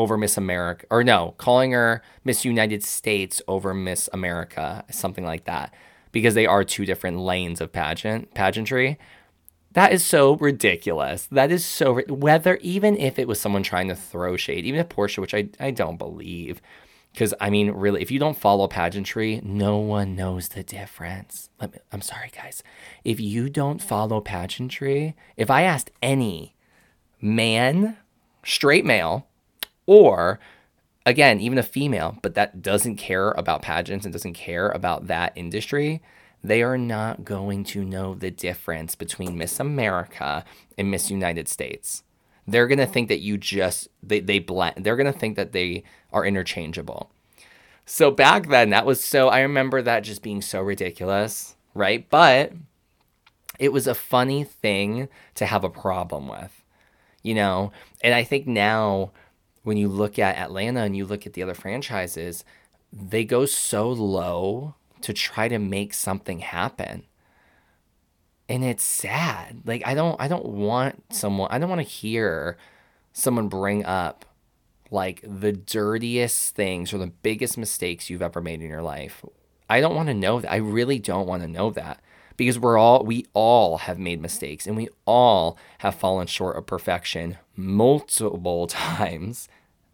over 0.00 0.16
Miss 0.16 0.36
America 0.36 0.86
or 0.90 1.04
no, 1.04 1.34
calling 1.38 1.72
her 1.72 2.02
Miss 2.24 2.44
United 2.44 2.82
States 2.82 3.40
over 3.46 3.74
Miss 3.74 4.08
America, 4.12 4.84
something 4.90 5.24
like 5.24 5.44
that. 5.44 5.72
Because 6.12 6.34
they 6.34 6.46
are 6.46 6.64
two 6.64 6.84
different 6.84 7.20
lanes 7.20 7.60
of 7.60 7.72
pageant 7.72 8.34
pageantry. 8.34 8.98
That 9.72 9.92
is 9.92 10.04
so 10.04 10.34
ridiculous. 10.36 11.28
That 11.30 11.52
is 11.52 11.64
so 11.64 12.00
whether 12.08 12.56
even 12.56 12.96
if 12.96 13.18
it 13.18 13.28
was 13.28 13.40
someone 13.40 13.62
trying 13.62 13.88
to 13.88 13.94
throw 13.94 14.36
shade, 14.36 14.64
even 14.64 14.80
if 14.80 14.88
Porsha, 14.88 15.18
which 15.18 15.34
I, 15.34 15.50
I 15.60 15.70
don't 15.70 15.96
believe, 15.96 16.60
because 17.12 17.34
I 17.40 17.50
mean, 17.50 17.70
really, 17.70 18.02
if 18.02 18.10
you 18.10 18.18
don't 18.18 18.36
follow 18.36 18.66
pageantry, 18.66 19.40
no 19.44 19.78
one 19.78 20.16
knows 20.16 20.48
the 20.48 20.62
difference. 20.62 21.50
Let 21.60 21.72
me, 21.72 21.78
I'm 21.92 22.02
sorry, 22.02 22.30
guys. 22.34 22.62
If 23.04 23.20
you 23.20 23.48
don't 23.48 23.82
follow 23.82 24.20
pageantry, 24.20 25.16
if 25.36 25.50
I 25.50 25.62
asked 25.62 25.90
any 26.02 26.56
man, 27.20 27.96
straight 28.44 28.84
male, 28.84 29.28
or 29.90 30.38
again, 31.04 31.40
even 31.40 31.58
a 31.58 31.64
female, 31.64 32.16
but 32.22 32.36
that 32.36 32.62
doesn't 32.62 32.94
care 32.94 33.32
about 33.32 33.60
pageants 33.60 34.06
and 34.06 34.12
doesn't 34.12 34.34
care 34.34 34.68
about 34.68 35.08
that 35.08 35.32
industry, 35.34 36.00
they 36.44 36.62
are 36.62 36.78
not 36.78 37.24
going 37.24 37.64
to 37.64 37.84
know 37.84 38.14
the 38.14 38.30
difference 38.30 38.94
between 38.94 39.36
Miss 39.36 39.58
America 39.58 40.44
and 40.78 40.92
Miss 40.92 41.10
United 41.10 41.48
States. 41.48 42.04
They're 42.46 42.68
going 42.68 42.78
to 42.78 42.86
think 42.86 43.08
that 43.08 43.18
you 43.18 43.36
just, 43.36 43.88
they, 44.00 44.20
they 44.20 44.38
blend, 44.38 44.76
they're 44.84 44.96
going 44.96 45.12
to 45.12 45.18
think 45.18 45.34
that 45.34 45.50
they 45.50 45.82
are 46.12 46.24
interchangeable. 46.24 47.10
So 47.84 48.12
back 48.12 48.46
then, 48.46 48.70
that 48.70 48.86
was 48.86 49.02
so, 49.02 49.28
I 49.28 49.40
remember 49.40 49.82
that 49.82 50.04
just 50.04 50.22
being 50.22 50.40
so 50.40 50.60
ridiculous, 50.60 51.56
right? 51.74 52.08
But 52.08 52.52
it 53.58 53.72
was 53.72 53.88
a 53.88 53.94
funny 53.94 54.44
thing 54.44 55.08
to 55.34 55.46
have 55.46 55.64
a 55.64 55.70
problem 55.70 56.28
with, 56.28 56.62
you 57.24 57.34
know? 57.34 57.72
And 58.04 58.14
I 58.14 58.22
think 58.22 58.46
now, 58.46 59.10
when 59.62 59.76
you 59.76 59.88
look 59.88 60.18
at 60.18 60.36
Atlanta 60.36 60.80
and 60.80 60.96
you 60.96 61.04
look 61.04 61.26
at 61.26 61.34
the 61.34 61.42
other 61.42 61.54
franchises, 61.54 62.44
they 62.92 63.24
go 63.24 63.46
so 63.46 63.90
low 63.90 64.74
to 65.02 65.12
try 65.12 65.48
to 65.48 65.58
make 65.58 65.94
something 65.94 66.40
happen. 66.40 67.04
And 68.48 68.64
it's 68.64 68.84
sad. 68.84 69.62
Like 69.64 69.82
I 69.86 69.94
don't 69.94 70.20
I 70.20 70.28
don't 70.28 70.46
want 70.46 71.14
someone 71.14 71.48
I 71.50 71.58
don't 71.58 71.68
want 71.68 71.80
to 71.80 71.86
hear 71.86 72.58
someone 73.12 73.48
bring 73.48 73.84
up 73.84 74.24
like 74.90 75.20
the 75.22 75.52
dirtiest 75.52 76.56
things 76.56 76.92
or 76.92 76.98
the 76.98 77.06
biggest 77.06 77.56
mistakes 77.56 78.10
you've 78.10 78.22
ever 78.22 78.40
made 78.40 78.60
in 78.60 78.68
your 78.68 78.82
life. 78.82 79.24
I 79.68 79.80
don't 79.80 79.94
want 79.94 80.08
to 80.08 80.14
know 80.14 80.40
that. 80.40 80.50
I 80.50 80.56
really 80.56 80.98
don't 80.98 81.28
want 81.28 81.42
to 81.42 81.48
know 81.48 81.70
that 81.70 82.02
because 82.40 82.58
we're 82.58 82.78
all 82.78 83.04
we 83.04 83.26
all 83.34 83.76
have 83.76 83.98
made 83.98 84.18
mistakes 84.18 84.66
and 84.66 84.74
we 84.74 84.88
all 85.04 85.58
have 85.80 85.94
fallen 85.94 86.26
short 86.26 86.56
of 86.56 86.64
perfection 86.64 87.36
multiple 87.54 88.66
times. 88.66 89.46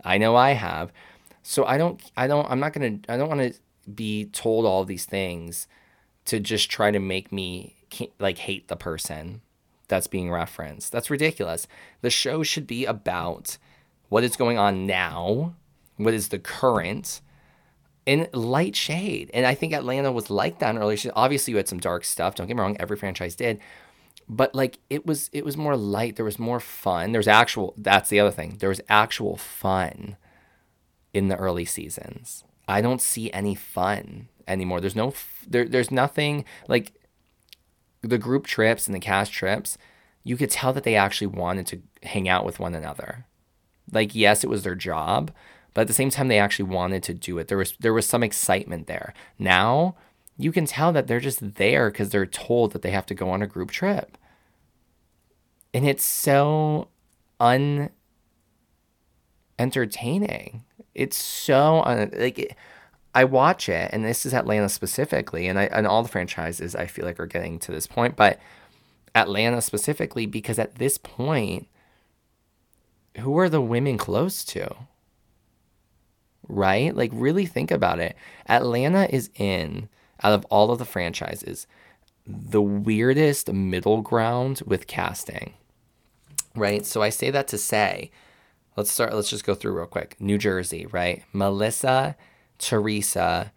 I 0.05 0.17
know 0.17 0.37
I 0.37 0.53
have. 0.53 0.93
So 1.43 1.65
I 1.65 1.77
don't 1.77 2.01
I 2.17 2.29
don't 2.29 2.49
I'm 2.49 2.61
not 2.61 2.73
going 2.73 3.01
to 3.03 3.13
I 3.13 3.17
don't 3.17 3.29
want 3.29 3.41
to 3.41 3.59
be 3.93 4.27
told 4.27 4.65
all 4.65 4.85
these 4.85 5.07
things 5.07 5.67
to 6.27 6.39
just 6.39 6.71
try 6.71 6.93
to 6.93 7.01
make 7.01 7.33
me 7.33 7.75
like 8.21 8.39
hate 8.39 8.69
the 8.69 8.77
person 8.77 9.41
that's 9.89 10.07
being 10.07 10.31
referenced. 10.31 10.93
That's 10.93 11.11
ridiculous. 11.11 11.67
The 12.01 12.11
show 12.11 12.45
should 12.45 12.69
be 12.69 12.85
about 12.85 13.59
what 14.09 14.23
is 14.23 14.37
going 14.37 14.57
on 14.57 14.87
now, 14.87 15.57
what 15.97 16.15
is 16.15 16.29
the 16.29 16.39
current, 16.39 17.21
in 18.07 18.29
light 18.33 18.77
shade. 18.77 19.31
And 19.35 19.45
I 19.45 19.55
think 19.55 19.73
Atlanta 19.73 20.11
was 20.13 20.31
like 20.31 20.61
that 20.61 20.71
in 20.71 20.79
early. 20.79 20.99
Obviously, 21.15 21.51
you 21.51 21.57
had 21.57 21.69
some 21.69 21.81
dark 21.81 22.05
stuff. 22.05 22.37
Don't 22.37 22.47
get 22.47 22.57
me 22.57 22.63
wrong; 22.63 22.77
every 22.79 22.97
franchise 22.97 23.35
did. 23.35 23.61
But 24.29 24.55
like 24.55 24.79
it 24.89 25.07
was, 25.07 25.29
it 25.33 25.45
was 25.45 25.57
more 25.57 25.77
light. 25.77 26.17
There 26.17 26.25
was 26.25 26.39
more 26.39 26.61
fun. 26.61 27.13
There's 27.13 27.29
actual. 27.29 27.75
That's 27.77 28.09
the 28.09 28.21
other 28.21 28.31
thing. 28.31 28.57
There 28.59 28.69
was 28.71 28.81
actual 28.89 29.37
fun 29.37 30.17
in 31.13 31.29
the 31.29 31.37
early 31.37 31.65
seasons. 31.65 32.45
I 32.69 32.81
don't 32.81 33.01
see 33.01 33.33
any 33.33 33.55
fun 33.55 34.29
anymore. 34.49 34.81
There's 34.81 34.97
no 34.97 35.13
there 35.47 35.67
there's 35.67 35.91
nothing 35.91 36.45
like 36.69 36.93
the 38.03 38.19
group 38.19 38.47
trips 38.47 38.87
and 38.87 38.95
the 38.95 39.01
cast 39.01 39.33
trips. 39.33 39.79
You 40.25 40.37
could 40.37 40.51
tell 40.51 40.73
that 40.73 40.85
they 40.85 40.97
actually 40.97 41.29
wanted 41.29 41.67
to 41.69 41.83
hang 42.03 42.29
out 42.29 42.45
with 42.45 42.59
one 42.59 42.75
another. 42.75 43.27
Like 43.91 44.15
yes, 44.15 44.43
it 44.43 44.51
was 44.51 44.63
their 44.63 44.75
job, 44.75 45.31
but 45.77 45.83
at 45.83 45.89
the 45.89 45.93
same 45.93 46.09
time 46.09 46.29
they 46.29 46.39
actually 46.39 46.71
wanted 46.71 47.03
to 47.03 47.13
do 47.13 47.37
it. 47.37 47.49
There 47.49 47.59
was 47.59 47.75
there 47.79 47.93
was 47.93 48.07
some 48.07 48.23
excitement 48.23 48.87
there. 48.87 49.13
Now, 49.39 49.95
you 50.39 50.51
can 50.51 50.65
tell 50.65 50.91
that 50.95 51.07
they're 51.07 51.21
just 51.21 51.57
there 51.57 51.91
cuz 51.91 52.09
they're 52.09 52.25
told 52.25 52.73
that 52.73 52.81
they 52.81 52.93
have 52.93 53.05
to 53.07 53.15
go 53.15 53.29
on 53.29 53.43
a 53.43 53.47
group 53.47 53.71
trip. 53.71 54.17
And 55.75 55.87
it's 55.87 56.03
so 56.03 56.89
un 57.39 57.91
entertaining. 59.59 60.65
It's 60.95 61.19
so 61.19 61.83
un- 61.83 62.11
like 62.17 62.39
it, 62.39 62.57
I 63.15 63.25
watch 63.25 63.69
it, 63.69 63.91
and 63.93 64.03
this 64.03 64.25
is 64.25 64.33
Atlanta 64.33 64.71
specifically, 64.71 65.47
and 65.47 65.59
I 65.59 65.65
and 65.65 65.87
all 65.87 66.03
the 66.03 66.09
franchises 66.09 66.75
I 66.75 66.87
feel 66.87 67.05
like 67.05 67.21
are 67.21 67.27
getting 67.27 67.59
to 67.59 67.71
this 67.71 67.87
point, 67.87 68.17
but 68.17 68.41
Atlanta 69.15 69.61
specifically 69.61 70.25
because 70.25 70.59
at 70.59 70.77
this 70.77 70.97
point, 70.97 71.69
who 73.19 73.39
are 73.39 73.51
the 73.51 73.61
women 73.61 73.99
close 73.99 74.43
to? 74.47 74.75
Right? 76.49 76.95
Like 76.95 77.11
really 77.13 77.47
think 77.47 77.71
about 77.71 77.99
it. 77.99 78.17
Atlanta 78.49 79.07
is 79.11 79.31
in 79.35 79.89
out 80.23 80.33
of 80.33 80.45
all 80.47 80.71
of 80.71 80.79
the 80.79 80.85
franchises 80.85 81.67
the 82.29 82.63
weirdest 82.63 83.53
middle 83.53 84.03
ground 84.03 84.61
with 84.67 84.89
casting. 84.89 85.55
Right? 86.57 86.85
So 86.85 87.03
I 87.03 87.11
say 87.11 87.31
that 87.31 87.47
to 87.49 87.59
say 87.59 88.11
Let's 88.77 88.93
start. 88.93 89.15
Let's 89.15 89.31
just 89.31 89.47
go 89.47 89.55
through 89.55 89.75
real 89.75 89.87
quick. 89.87 90.17
New 90.21 90.37
Jersey, 90.37 90.85
right? 90.87 91.25
Melissa, 91.33 92.15
Teresa, 92.59 93.53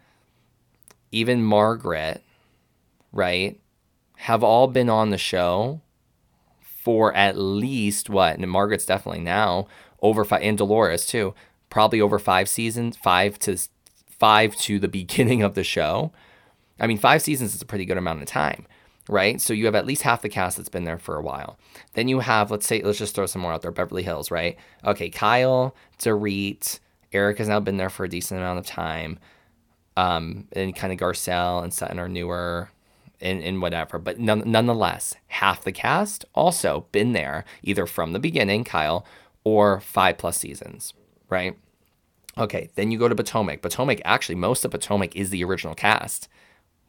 even 1.11 1.43
Margaret, 1.43 2.23
right? 3.11 3.59
Have 4.15 4.43
all 4.43 4.67
been 4.67 4.89
on 4.89 5.09
the 5.09 5.17
show 5.17 5.81
for 6.61 7.13
at 7.13 7.37
least 7.37 8.09
what? 8.09 8.37
And 8.37 8.49
Margaret's 8.49 8.85
definitely 8.85 9.21
now 9.21 9.67
over 10.01 10.23
five, 10.23 10.41
and 10.41 10.57
Dolores 10.57 11.05
too. 11.05 11.33
Probably 11.69 12.01
over 12.01 12.19
five 12.19 12.49
seasons, 12.49 12.97
five 12.97 13.39
to 13.39 13.57
five 14.07 14.55
to 14.57 14.79
the 14.79 14.87
beginning 14.99 15.43
of 15.43 15.55
the 15.55 15.63
show. 15.63 16.11
I 16.79 16.87
mean, 16.87 16.97
five 16.97 17.21
seasons 17.21 17.55
is 17.55 17.61
a 17.61 17.65
pretty 17.65 17.85
good 17.85 17.97
amount 17.97 18.21
of 18.21 18.27
time 18.27 18.65
right? 19.09 19.41
So 19.41 19.53
you 19.53 19.65
have 19.65 19.75
at 19.75 19.87
least 19.87 20.03
half 20.03 20.21
the 20.21 20.29
cast 20.29 20.57
that's 20.57 20.69
been 20.69 20.85
there 20.85 20.99
for 20.99 21.15
a 21.15 21.21
while. 21.21 21.57
Then 21.93 22.07
you 22.07 22.19
have, 22.19 22.51
let's 22.51 22.67
say, 22.67 22.81
let's 22.81 22.99
just 22.99 23.15
throw 23.15 23.25
some 23.25 23.41
more 23.41 23.51
out 23.51 23.63
there 23.63 23.71
Beverly 23.71 24.03
Hills, 24.03 24.31
right? 24.31 24.55
Okay, 24.85 25.09
Kyle, 25.09 25.75
Dorit, 25.97 26.79
Eric 27.11 27.39
has 27.39 27.47
now 27.47 27.59
been 27.59 27.77
there 27.77 27.89
for 27.89 28.05
a 28.05 28.09
decent 28.09 28.39
amount 28.39 28.59
of 28.59 28.65
time. 28.65 29.19
Um, 29.97 30.47
and 30.53 30.75
kind 30.75 30.93
of 30.93 30.99
Garcelle 30.99 31.61
and 31.63 31.73
Sutton 31.73 31.99
are 31.99 32.07
newer 32.07 32.69
and, 33.19 33.43
and 33.43 33.61
whatever. 33.61 33.97
But 33.97 34.19
none, 34.19 34.43
nonetheless, 34.45 35.15
half 35.27 35.63
the 35.63 35.71
cast 35.71 36.23
also 36.35 36.85
been 36.91 37.13
there 37.13 37.43
either 37.63 37.85
from 37.85 38.13
the 38.13 38.19
beginning, 38.19 38.63
Kyle, 38.63 39.05
or 39.43 39.81
five 39.81 40.17
plus 40.17 40.37
seasons, 40.37 40.93
right? 41.29 41.57
Okay, 42.37 42.69
then 42.75 42.91
you 42.91 42.97
go 42.97 43.07
to 43.07 43.15
Potomac. 43.15 43.61
Potomac, 43.61 44.01
actually, 44.05 44.35
most 44.35 44.63
of 44.63 44.71
Potomac 44.71 45.15
is 45.15 45.29
the 45.29 45.43
original 45.43 45.75
cast 45.75 46.29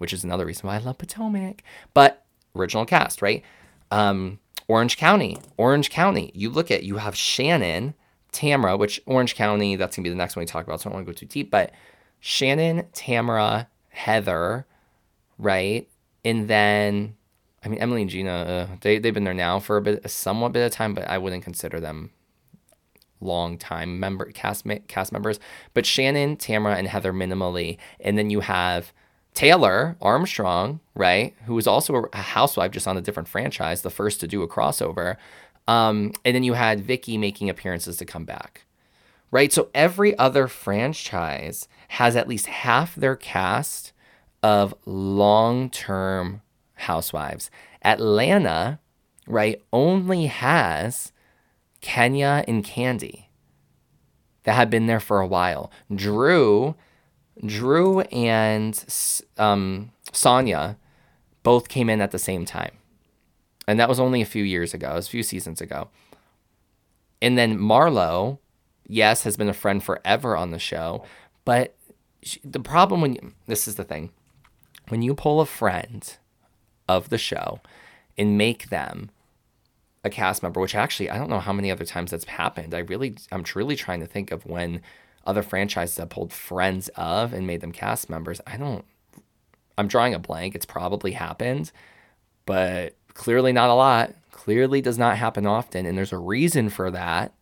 which 0.00 0.14
is 0.14 0.24
another 0.24 0.46
reason 0.46 0.66
why 0.66 0.76
I 0.76 0.78
love 0.78 0.96
Potomac. 0.96 1.62
But 1.92 2.24
original 2.56 2.86
cast, 2.86 3.20
right? 3.20 3.44
Um, 3.90 4.38
Orange 4.66 4.96
County, 4.96 5.36
Orange 5.58 5.90
County. 5.90 6.32
You 6.34 6.48
look 6.48 6.70
at 6.70 6.84
you 6.84 6.96
have 6.96 7.14
Shannon, 7.14 7.92
Tamara, 8.32 8.78
which 8.78 9.02
Orange 9.04 9.34
County, 9.34 9.76
that's 9.76 9.94
gonna 9.94 10.04
be 10.04 10.10
the 10.10 10.16
next 10.16 10.36
one 10.36 10.42
we 10.42 10.46
talk 10.46 10.66
about, 10.66 10.80
so 10.80 10.88
I 10.88 10.92
don't 10.92 11.04
want 11.04 11.06
to 11.06 11.12
go 11.12 11.18
too 11.18 11.26
deep, 11.26 11.50
but 11.50 11.72
Shannon, 12.18 12.86
Tamara, 12.94 13.68
Heather, 13.90 14.66
right? 15.36 15.86
And 16.24 16.48
then 16.48 17.14
I 17.62 17.68
mean 17.68 17.80
Emily 17.80 18.00
and 18.00 18.10
Gina, 18.10 18.32
uh, 18.32 18.76
they 18.80 18.98
they've 18.98 19.12
been 19.12 19.24
there 19.24 19.34
now 19.34 19.60
for 19.60 19.76
a 19.76 19.82
bit 19.82 20.00
a 20.02 20.08
somewhat 20.08 20.52
bit 20.52 20.64
of 20.64 20.72
time, 20.72 20.94
but 20.94 21.06
I 21.10 21.18
wouldn't 21.18 21.44
consider 21.44 21.78
them 21.78 22.10
long 23.20 23.58
time 23.58 24.00
member 24.00 24.26
cast 24.32 24.66
cast 24.88 25.12
members. 25.12 25.38
But 25.74 25.86
Shannon, 25.86 26.36
Tamara, 26.36 26.76
and 26.76 26.88
Heather 26.88 27.12
minimally, 27.12 27.78
and 28.00 28.16
then 28.16 28.30
you 28.30 28.40
have 28.40 28.92
Taylor 29.34 29.96
Armstrong, 30.00 30.80
right, 30.94 31.34
who 31.46 31.54
was 31.54 31.66
also 31.66 32.04
a 32.12 32.16
housewife 32.16 32.72
just 32.72 32.88
on 32.88 32.96
a 32.96 33.00
different 33.00 33.28
franchise, 33.28 33.82
the 33.82 33.90
first 33.90 34.20
to 34.20 34.28
do 34.28 34.42
a 34.42 34.48
crossover. 34.48 35.16
Um, 35.68 36.12
and 36.24 36.34
then 36.34 36.42
you 36.42 36.54
had 36.54 36.80
Vicki 36.80 37.16
making 37.16 37.48
appearances 37.48 37.96
to 37.98 38.04
come 38.04 38.24
back, 38.24 38.64
right? 39.30 39.52
So 39.52 39.68
every 39.74 40.18
other 40.18 40.48
franchise 40.48 41.68
has 41.88 42.16
at 42.16 42.28
least 42.28 42.46
half 42.46 42.94
their 42.94 43.16
cast 43.16 43.92
of 44.42 44.74
long 44.84 45.70
term 45.70 46.42
housewives. 46.74 47.50
Atlanta, 47.82 48.80
right, 49.26 49.62
only 49.72 50.26
has 50.26 51.09
Kenya 51.80 52.44
and 52.46 52.64
Kandi 52.64 53.26
that 54.44 54.54
had 54.54 54.70
been 54.70 54.86
there 54.86 55.00
for 55.00 55.20
a 55.20 55.26
while. 55.26 55.70
Drew, 55.94 56.74
Drew 57.44 58.00
and 58.00 58.84
um, 59.38 59.92
Sanya 60.12 60.76
both 61.42 61.68
came 61.68 61.88
in 61.88 62.00
at 62.00 62.10
the 62.10 62.18
same 62.18 62.44
time. 62.44 62.72
And 63.66 63.78
that 63.78 63.88
was 63.88 64.00
only 64.00 64.20
a 64.20 64.26
few 64.26 64.42
years 64.42 64.74
ago, 64.74 64.90
it 64.90 64.94
was 64.94 65.06
a 65.06 65.10
few 65.10 65.22
seasons 65.22 65.60
ago. 65.60 65.88
And 67.22 67.36
then 67.36 67.58
Marlo, 67.58 68.38
yes, 68.86 69.22
has 69.24 69.36
been 69.36 69.48
a 69.48 69.54
friend 69.54 69.82
forever 69.82 70.36
on 70.36 70.50
the 70.50 70.58
show. 70.58 71.04
But 71.44 71.76
she, 72.22 72.40
the 72.44 72.60
problem 72.60 73.00
when 73.00 73.14
you, 73.14 73.32
this 73.46 73.68
is 73.68 73.76
the 73.76 73.84
thing 73.84 74.10
when 74.88 75.02
you 75.02 75.14
pull 75.14 75.40
a 75.40 75.46
friend 75.46 76.16
of 76.88 77.10
the 77.10 77.18
show 77.18 77.60
and 78.18 78.36
make 78.36 78.70
them 78.70 79.10
a 80.02 80.10
cast 80.10 80.42
member, 80.42 80.60
which 80.60 80.74
actually 80.74 81.10
I 81.10 81.18
don't 81.18 81.30
know 81.30 81.40
how 81.40 81.52
many 81.52 81.70
other 81.70 81.84
times 81.84 82.10
that's 82.10 82.24
happened. 82.24 82.74
I 82.74 82.78
really, 82.78 83.16
I'm 83.30 83.44
truly 83.44 83.76
trying 83.76 84.00
to 84.00 84.06
think 84.06 84.30
of 84.30 84.46
when 84.46 84.80
other 85.26 85.42
franchises 85.42 85.98
have 85.98 86.08
pulled 86.08 86.32
friends 86.32 86.88
of 86.96 87.32
and 87.32 87.46
made 87.46 87.60
them 87.60 87.72
cast 87.72 88.08
members. 88.08 88.40
I 88.46 88.56
don't, 88.56 88.84
I'm 89.76 89.88
drawing 89.88 90.14
a 90.14 90.18
blank. 90.18 90.54
It's 90.54 90.66
probably 90.66 91.12
happened, 91.12 91.70
but 92.46 92.96
clearly 93.14 93.52
not 93.52 93.70
a 93.70 93.74
lot. 93.74 94.14
Clearly 94.30 94.80
does 94.80 94.98
not 94.98 95.18
happen 95.18 95.46
often. 95.46 95.84
And 95.84 95.98
there's 95.98 96.12
a 96.12 96.18
reason 96.18 96.70
for 96.70 96.90
that, 96.90 97.34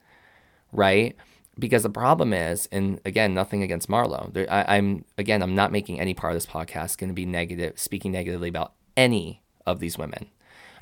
right? 0.73 1.17
Because 1.59 1.85
the 1.85 1.91
problem 1.91 2.33
is, 2.33 2.69
and 2.73 3.01
again, 3.05 3.35
nothing 3.35 3.63
against 3.63 3.89
Marlo. 3.89 4.33
There, 4.33 4.53
I, 4.53 4.77
I'm 4.77 5.05
again, 5.17 5.43
I'm 5.43 5.55
not 5.55 5.73
making 5.73 6.01
any 6.01 6.15
part 6.15 6.33
of 6.33 6.37
this 6.37 6.47
podcast 6.47 6.99
going 6.99 7.09
to 7.09 7.15
be 7.15 7.27
negative, 7.27 7.79
speaking 7.79 8.13
negatively 8.13 8.49
about 8.49 8.75
any 8.97 9.43
of 9.67 9.81
these 9.81 9.99
women. 9.99 10.27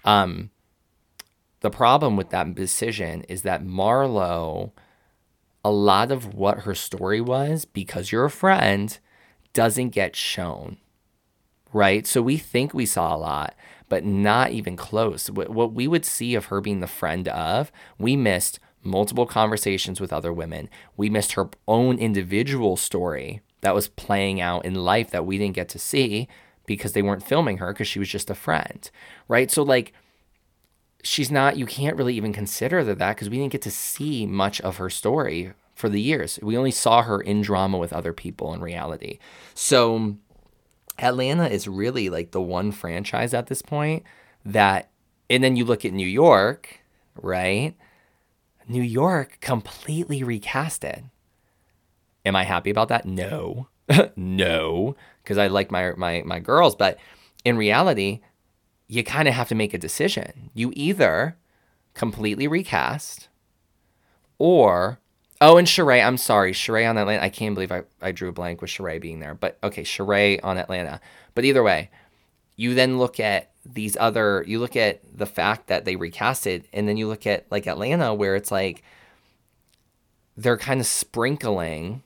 Um, 0.05 0.51
the 1.61 1.71
problem 1.71 2.17
with 2.17 2.31
that 2.31 2.55
decision 2.55 3.23
is 3.23 3.43
that 3.43 3.65
Marlo, 3.65 4.73
a 5.65 5.71
lot 5.71 6.13
of 6.13 6.35
what 6.35 6.61
her 6.61 6.75
story 6.75 7.21
was, 7.21 7.65
because 7.65 8.13
you're 8.13 8.27
a 8.27 8.31
friend, 8.31 8.99
doesn't 9.53 9.91
get 9.91 10.15
shown. 10.15 10.77
Right? 11.73 12.07
So 12.07 12.23
we 12.23 12.37
think 12.37 12.73
we 12.73 12.87
saw 12.87 13.15
a 13.15 13.19
lot, 13.19 13.55
but 13.89 14.05
not 14.05 14.53
even 14.53 14.77
close. 14.77 15.29
What 15.29 15.73
we 15.73 15.89
would 15.89 16.05
see 16.05 16.35
of 16.35 16.47
her 16.47 16.61
being 16.61 16.81
the 16.81 16.87
friend 16.87 17.29
of, 17.29 17.73
we 17.99 18.17
missed 18.17 18.59
multiple 18.83 19.27
conversations 19.27 20.01
with 20.01 20.13
other 20.13 20.33
women. 20.33 20.71
We 20.97 21.11
missed 21.11 21.33
her 21.33 21.51
own 21.67 21.99
individual 21.99 22.77
story 22.77 23.41
that 23.63 23.75
was 23.75 23.89
playing 23.89 24.41
out 24.41 24.65
in 24.65 24.75
life 24.75 25.11
that 25.11 25.27
we 25.27 25.39
didn't 25.39 25.57
get 25.57 25.69
to 25.71 25.79
see 25.79 26.29
because 26.67 26.93
they 26.93 27.03
weren't 27.03 27.27
filming 27.27 27.59
her 27.59 27.73
because 27.73 27.89
she 27.89 27.99
was 27.99 28.09
just 28.09 28.31
a 28.31 28.35
friend. 28.35 28.91
Right? 29.29 29.51
So, 29.51 29.63
like, 29.63 29.93
she's 31.03 31.31
not, 31.31 31.57
you 31.57 31.67
can't 31.67 31.97
really 31.97 32.15
even 32.15 32.33
consider 32.33 32.83
that 32.85 33.17
because 33.17 33.31
we 33.31 33.39
didn't 33.39 33.53
get 33.53 33.63
to 33.63 33.71
see 33.71 34.27
much 34.27 34.61
of 34.63 34.77
her 34.77 34.91
story 34.91 35.53
for 35.75 35.89
the 35.89 36.01
years. 36.01 36.39
We 36.43 36.57
only 36.57 36.71
saw 36.71 37.03
her 37.03 37.21
in 37.21 37.43
drama 37.43 37.79
with 37.79 37.93
other 37.93 38.13
people 38.13 38.55
in 38.55 38.61
reality. 38.61 39.19
So 39.55 40.17
Atlanta 40.99 41.49
is 41.49 41.69
really 41.69 42.09
like 42.09 42.31
the 42.31 42.41
one 42.41 42.73
franchise 42.73 43.35
at 43.35 43.47
this 43.47 43.63
point 43.63 44.03
that, 44.45 44.91
and 45.29 45.43
then 45.45 45.57
you 45.57 45.65
look 45.65 45.85
at 45.85 45.93
New 45.93 46.07
York, 46.07 46.81
right? 47.21 47.75
New 48.69 48.83
York 48.83 49.39
completely 49.41 50.23
recasted. 50.23 51.11
Am 52.25 52.35
I 52.35 52.45
happy 52.45 52.71
about 52.71 52.89
that? 52.89 53.05
No. 53.05 53.69
no, 54.17 54.97
because 55.23 55.39
I 55.39 55.47
like 55.47 55.71
my 55.71 55.93
my 55.97 56.23
my 56.25 56.41
girls, 56.41 56.75
but 56.75 56.99
in 57.45 57.57
reality, 57.57 58.21
you 58.89 59.03
kind 59.03 59.29
of 59.29 59.35
have 59.35 59.49
to 59.49 59.55
make 59.55 59.75
a 59.75 59.79
decision. 59.79 60.51
You 60.55 60.73
either 60.75 61.37
completely 61.95 62.47
recast 62.47 63.29
or 64.39 64.99
oh 65.41 65.57
and 65.57 65.67
Sheree, 65.67 66.05
I'm 66.05 66.19
sorry, 66.19 66.53
Sheree 66.53 66.89
on 66.89 66.99
Atlanta. 66.99 67.23
I 67.23 67.29
can't 67.29 67.55
believe 67.55 67.73
I, 67.73 67.83
I 68.01 68.13
drew 68.13 68.29
a 68.29 68.33
blank 68.33 68.61
with 68.61 68.71
Sheree 68.71 69.01
being 69.01 69.21
there. 69.21 69.35
But 69.35 69.59
okay, 69.63 69.83
Sheree 69.83 70.41
on 70.43 70.59
Atlanta. 70.59 71.01
But 71.35 71.45
either 71.45 71.63
way, 71.63 71.91
you 72.57 72.75
then 72.75 72.99
look 72.99 73.21
at 73.21 73.51
these 73.65 73.97
other 73.99 74.45
you 74.47 74.59
look 74.59 74.77
at 74.77 75.01
the 75.17 75.27
fact 75.27 75.67
that 75.67 75.85
they 75.85 75.97
recasted 75.97 76.65
and 76.73 76.89
then 76.89 76.97
you 76.97 77.09
look 77.09 77.27
at 77.27 77.47
like 77.51 77.67
Atlanta 77.67 78.15
where 78.15 78.37
it's 78.37 78.53
like 78.53 78.83
they're 80.37 80.57
kind 80.57 80.81
of 80.81 80.87
sprinkling 80.87 82.03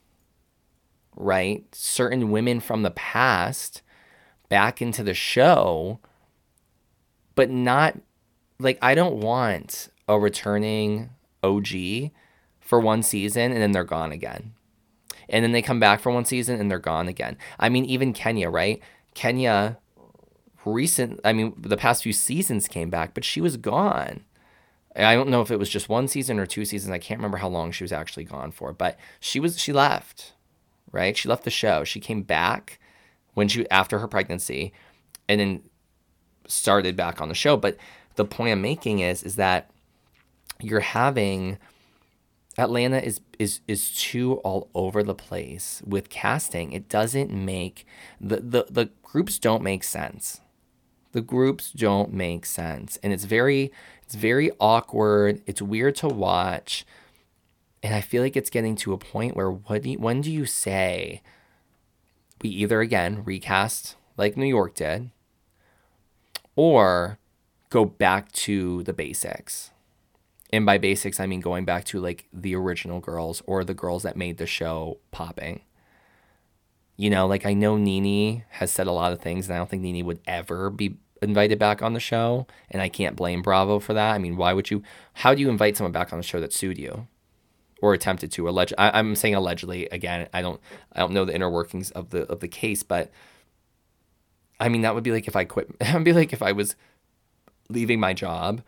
right 1.16 1.64
certain 1.72 2.30
women 2.30 2.60
from 2.60 2.82
the 2.82 2.90
past 2.90 3.82
back 4.48 4.80
into 4.80 5.02
the 5.02 5.12
show 5.14 6.00
but 7.40 7.48
not 7.48 7.96
like 8.59 8.79
I 8.83 8.94
don't 8.94 9.16
want 9.16 9.88
a 10.07 10.20
returning 10.20 11.09
OG 11.42 12.11
for 12.61 12.79
one 12.79 13.03
season 13.03 13.50
and 13.50 13.62
then 13.62 13.72
they're 13.72 13.83
gone 13.83 14.12
again. 14.12 14.53
And 15.26 15.42
then 15.42 15.53
they 15.53 15.62
come 15.62 15.81
back 15.81 16.00
for 16.00 16.12
one 16.12 16.26
season 16.26 16.61
and 16.61 16.70
they're 16.70 16.79
gone 16.79 17.09
again. 17.09 17.38
I 17.59 17.70
mean, 17.70 17.87
even 17.87 18.12
Kenya, 18.12 18.50
right? 18.50 18.83
Kenya 19.14 19.79
recent 20.66 21.18
I 21.24 21.33
mean, 21.33 21.55
the 21.57 21.79
past 21.79 22.03
few 22.03 22.12
seasons 22.12 22.68
came 22.68 22.90
back, 22.90 23.14
but 23.14 23.24
she 23.24 23.40
was 23.40 23.57
gone. 23.57 24.20
I 24.94 25.14
don't 25.14 25.31
know 25.31 25.40
if 25.40 25.50
it 25.50 25.59
was 25.59 25.70
just 25.70 25.88
one 25.88 26.09
season 26.09 26.38
or 26.38 26.44
two 26.44 26.66
seasons. 26.66 26.92
I 26.92 26.98
can't 26.98 27.20
remember 27.20 27.38
how 27.38 27.48
long 27.48 27.72
she 27.72 27.85
was 27.85 27.92
actually 27.92 28.24
gone 28.24 28.50
for, 28.50 28.74
but 28.74 28.98
she 29.18 29.40
was 29.40 29.59
she 29.59 29.72
left, 29.72 30.35
right? 30.92 31.16
She 31.16 31.26
left 31.26 31.44
the 31.44 31.50
show. 31.50 31.85
She 31.85 32.00
came 32.00 32.22
back 32.22 32.79
when 33.33 33.48
she 33.48 33.66
after 33.70 33.98
her 34.00 34.09
pregnancy 34.09 34.74
and 35.26 35.40
then 35.40 35.62
started 36.50 36.96
back 36.96 37.20
on 37.20 37.28
the 37.28 37.34
show. 37.34 37.56
But 37.56 37.76
the 38.16 38.24
point 38.24 38.52
I'm 38.52 38.62
making 38.62 38.98
is 39.00 39.22
is 39.22 39.36
that 39.36 39.70
you're 40.60 40.80
having 40.80 41.58
Atlanta 42.58 42.98
is 42.98 43.20
is 43.38 43.60
is 43.66 43.90
too 43.92 44.34
all 44.44 44.68
over 44.74 45.02
the 45.02 45.14
place 45.14 45.82
with 45.86 46.10
casting. 46.10 46.72
It 46.72 46.88
doesn't 46.88 47.30
make 47.32 47.86
the 48.20 48.36
the, 48.36 48.66
the 48.68 48.90
groups 49.02 49.38
don't 49.38 49.62
make 49.62 49.84
sense. 49.84 50.40
The 51.12 51.20
groups 51.20 51.72
don't 51.72 52.12
make 52.12 52.46
sense. 52.46 52.98
And 53.02 53.12
it's 53.12 53.24
very 53.24 53.72
it's 54.02 54.14
very 54.14 54.50
awkward. 54.60 55.42
It's 55.46 55.62
weird 55.62 55.96
to 55.96 56.08
watch. 56.08 56.84
And 57.82 57.94
I 57.94 58.02
feel 58.02 58.22
like 58.22 58.36
it's 58.36 58.50
getting 58.50 58.76
to 58.76 58.92
a 58.92 58.98
point 58.98 59.34
where 59.34 59.50
what 59.50 59.82
do 59.82 59.90
you, 59.90 59.98
when 59.98 60.20
do 60.20 60.30
you 60.30 60.44
say 60.44 61.22
we 62.42 62.50
either 62.50 62.80
again 62.80 63.24
recast 63.24 63.96
like 64.16 64.36
New 64.36 64.46
York 64.46 64.74
did 64.74 65.10
or 66.56 67.18
go 67.70 67.84
back 67.84 68.30
to 68.32 68.82
the 68.82 68.92
basics. 68.92 69.70
And 70.52 70.66
by 70.66 70.78
basics, 70.78 71.20
I 71.20 71.26
mean 71.26 71.40
going 71.40 71.64
back 71.64 71.84
to 71.86 72.00
like 72.00 72.26
the 72.32 72.54
original 72.56 73.00
girls 73.00 73.42
or 73.46 73.64
the 73.64 73.74
girls 73.74 74.02
that 74.02 74.16
made 74.16 74.38
the 74.38 74.46
show 74.46 74.98
popping. 75.12 75.62
You 76.96 77.08
know, 77.08 77.26
like 77.26 77.46
I 77.46 77.54
know 77.54 77.76
Nene 77.76 78.44
has 78.50 78.70
said 78.70 78.86
a 78.86 78.92
lot 78.92 79.12
of 79.12 79.20
things, 79.20 79.46
and 79.46 79.54
I 79.54 79.58
don't 79.58 79.70
think 79.70 79.82
Nene 79.82 80.04
would 80.04 80.20
ever 80.26 80.68
be 80.68 80.96
invited 81.22 81.58
back 81.58 81.82
on 81.82 81.94
the 81.94 82.00
show. 82.00 82.46
And 82.70 82.82
I 82.82 82.88
can't 82.88 83.16
blame 83.16 83.42
Bravo 83.42 83.78
for 83.78 83.94
that. 83.94 84.12
I 84.12 84.18
mean, 84.18 84.36
why 84.36 84.52
would 84.52 84.70
you? 84.70 84.82
How 85.14 85.34
do 85.34 85.40
you 85.40 85.48
invite 85.48 85.76
someone 85.76 85.92
back 85.92 86.12
on 86.12 86.18
the 86.18 86.24
show 86.24 86.40
that 86.40 86.52
sued 86.52 86.78
you? 86.78 87.06
Or 87.80 87.94
attempted 87.94 88.30
to 88.32 88.48
alleged. 88.48 88.74
I, 88.76 88.98
I'm 88.98 89.14
saying 89.14 89.34
allegedly 89.34 89.86
again. 89.86 90.28
I 90.34 90.42
don't. 90.42 90.60
I 90.92 91.00
don't 91.00 91.12
know 91.12 91.24
the 91.24 91.34
inner 91.34 91.48
workings 91.48 91.90
of 91.92 92.10
the 92.10 92.24
of 92.30 92.40
the 92.40 92.48
case, 92.48 92.82
but 92.82 93.10
I 94.61 94.68
mean, 94.68 94.83
that 94.83 94.94
would 94.94 95.05
be 95.05 95.12
like 95.12 95.27
if 95.27 95.35
I 95.35 95.44
quit. 95.44 95.70
It 95.81 95.94
would 95.94 96.05
be 96.05 96.12
like 96.12 96.33
if 96.33 96.42
I 96.42 96.53
was 96.53 96.77
leaving 97.68 97.99
my 97.99 98.12
job 98.12 98.62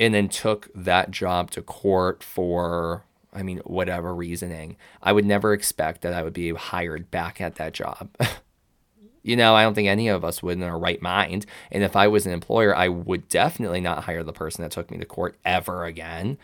and 0.00 0.12
then 0.12 0.28
took 0.28 0.68
that 0.74 1.10
job 1.10 1.50
to 1.52 1.62
court 1.62 2.22
for, 2.22 3.04
I 3.32 3.42
mean, 3.42 3.58
whatever 3.58 4.14
reasoning. 4.14 4.76
I 5.02 5.12
would 5.12 5.24
never 5.24 5.52
expect 5.52 6.00
that 6.02 6.12
I 6.12 6.22
would 6.22 6.32
be 6.32 6.52
hired 6.52 7.10
back 7.10 7.40
at 7.40 7.54
that 7.54 7.72
job. 7.72 8.10
you 9.22 9.36
know, 9.36 9.54
I 9.54 9.62
don't 9.62 9.74
think 9.74 9.88
any 9.88 10.08
of 10.08 10.24
us 10.24 10.42
would 10.42 10.56
in 10.58 10.64
our 10.64 10.78
right 10.78 11.00
mind. 11.00 11.46
And 11.70 11.84
if 11.84 11.94
I 11.94 12.08
was 12.08 12.26
an 12.26 12.32
employer, 12.32 12.74
I 12.74 12.88
would 12.88 13.28
definitely 13.28 13.80
not 13.80 14.04
hire 14.04 14.24
the 14.24 14.32
person 14.32 14.62
that 14.62 14.72
took 14.72 14.90
me 14.90 14.98
to 14.98 15.04
court 15.04 15.38
ever 15.44 15.84
again. 15.84 16.38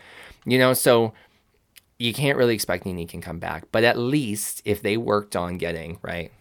You 0.45 0.57
know, 0.57 0.73
so 0.73 1.13
you 1.99 2.13
can't 2.13 2.37
really 2.37 2.55
expect 2.55 2.85
Nene 2.85 3.05
can 3.07 3.21
come 3.21 3.37
back, 3.39 3.65
but 3.71 3.83
at 3.83 3.97
least 3.97 4.61
if 4.65 4.81
they 4.81 4.97
worked 4.97 5.35
on 5.35 5.57
getting 5.57 5.99
right, 6.01 6.31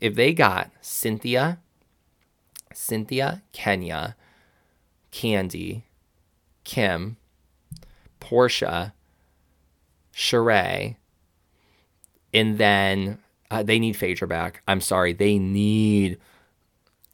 if 0.00 0.14
they 0.14 0.32
got 0.32 0.70
Cynthia, 0.80 1.58
Cynthia, 2.72 3.42
Kenya, 3.52 4.14
Kandi, 5.10 5.82
Kim, 6.62 7.16
Porsha, 8.20 8.92
Sheree, 10.14 10.96
and 12.32 12.58
then 12.58 13.18
Uh, 13.48 13.62
they 13.62 13.78
need 13.78 13.96
Phaedra 13.96 14.26
back. 14.26 14.60
I'm 14.66 14.80
sorry. 14.80 15.12
They 15.12 15.38
need. 15.38 16.18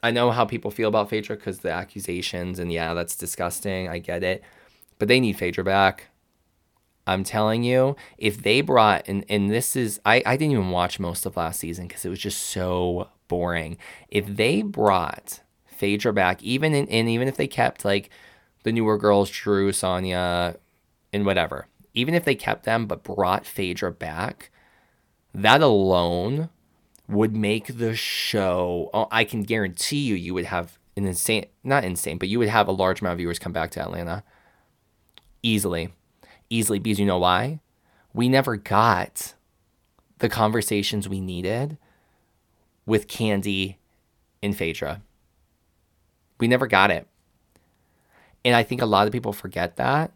I 0.03 0.11
know 0.11 0.31
how 0.31 0.46
people 0.46 0.70
feel 0.70 0.88
about 0.88 1.11
Phaedra 1.11 1.37
because 1.37 1.59
the 1.59 1.70
accusations, 1.70 2.59
and 2.59 2.72
yeah, 2.72 2.94
that's 2.94 3.14
disgusting. 3.16 3.87
I 3.87 3.98
get 3.98 4.25
it. 4.25 4.42
But 4.98 5.09
they 5.09 5.20
need 5.20 5.37
Phaedra 5.37 5.62
back. 5.62 6.09
I'm 7.07 7.25
telling 7.25 7.65
you, 7.65 7.97
if 8.17 8.43
they 8.43 8.61
brought, 8.61 9.09
and, 9.09 9.25
and 9.29 9.51
this 9.51 9.75
is, 9.75 10.01
I, 10.07 10.23
I 10.25 10.37
didn't 10.37 10.53
even 10.53 10.71
watch 10.71 11.01
most 11.01 11.27
of 11.27 11.37
last 11.37 11.59
season 11.59 11.88
because 11.88 12.05
it 12.05 12.11
was 12.11 12.21
just 12.21 12.41
so 12.41 13.09
boring. 13.27 13.77
If 14.09 14.27
they 14.27 14.62
brought 14.62 15.41
Phaedra 15.67 16.12
back, 16.12 16.43
even 16.43 16.75
in, 16.75 16.88
and 16.88 17.09
even 17.09 17.27
if 17.27 17.37
they 17.37 17.49
kept 17.49 17.85
like 17.85 18.11
the 18.62 18.73
newer 18.73 18.99
girls, 18.99 19.31
Drew, 19.31 19.73
Sanya, 19.73 20.57
and 21.12 21.27
whatever, 21.27 21.67
even 21.93 22.15
if 22.15 22.25
they 22.25 22.37
kept 22.37 22.65
them 22.65 22.87
but 22.87 23.03
brought 23.03 23.47
Phaedra 23.47 23.93
back, 23.93 24.51
that 25.35 25.61
alone 25.61 26.51
would 27.09 27.35
make 27.35 27.79
the 27.79 27.97
show. 27.97 28.91
Oh, 28.95 29.09
I 29.11 29.25
can 29.25 29.43
guarantee 29.43 30.03
you, 30.03 30.15
you 30.15 30.35
would 30.35 30.45
have 30.45 30.79
an 30.97 31.07
insane, 31.07 31.47
not 31.65 31.85
insane, 31.85 32.19
but 32.19 32.29
you 32.29 32.38
would 32.38 32.49
have 32.49 32.69
a 32.69 32.73
large 32.73 33.01
amount 33.01 33.15
of 33.15 33.19
viewers 33.19 33.41
come 33.41 33.53
back 33.53 33.73
to 33.73 33.81
Atlanta 33.81 34.23
easily 35.43 35.93
easily 36.53 36.79
because 36.79 36.99
you 36.99 37.07
know 37.07 37.19
why? 37.19 37.61
We 38.12 38.29
never 38.29 38.57
got 38.57 39.35
the 40.19 40.29
conversations 40.29 41.09
we 41.09 41.21
needed 41.21 41.79
with 42.87 43.09
Kandi 43.09 43.77
and 44.43 44.57
Phaedra. 44.57 45.03
We 46.38 46.49
never 46.49 46.67
got 46.67 46.91
it. 46.91 47.07
And 48.45 48.55
I 48.55 48.62
think 48.62 48.83
a 48.83 48.87
lot 48.87 49.07
of 49.07 49.12
people 49.12 49.33
forget 49.33 49.77
that. 49.77 50.12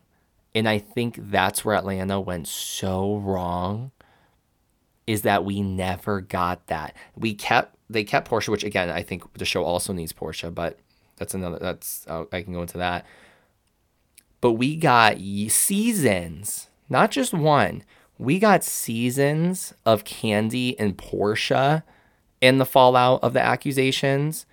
And 0.55 0.68
I 0.68 0.79
think 0.79 1.18
that's 1.31 1.64
where 1.64 1.77
Atlanta 1.77 2.20
went 2.20 2.49
so 2.49 3.16
wrong 3.16 3.92
is 5.07 5.22
that 5.22 5.44
we 5.44 5.62
never 5.62 6.20
got 6.20 6.66
that. 6.66 6.94
We 7.14 7.35
kept 7.35 7.77
they 7.88 8.03
kept 8.03 8.29
Porsha, 8.29 8.49
which 8.49 8.64
again 8.64 8.90
I 8.90 9.03
think 9.03 9.33
the 9.35 9.44
show 9.44 9.62
also 9.62 9.92
needs 9.92 10.12
Porsha, 10.12 10.53
but 10.53 10.79
that's 11.16 11.35
another 11.35 11.59
that's 11.59 12.05
uh, 12.09 12.25
I 12.33 12.42
can 12.42 12.53
go 12.53 12.62
into 12.62 12.79
that 12.79 13.07
but 14.46 14.52
we 14.52 14.76
got 14.76 15.18
seasons, 15.48 16.68
not 16.88 17.11
just 17.11 17.35
one. 17.35 17.82
We 18.16 18.38
got 18.38 18.62
seasons 18.62 19.74
of 19.85 20.04
Kandi 20.04 20.76
and 20.78 20.96
Porsha 20.96 21.82
in 22.40 22.59
the 22.59 22.64
fallout 22.64 23.24
of 23.24 23.32
the 23.32 23.42
accusations, 23.42 24.46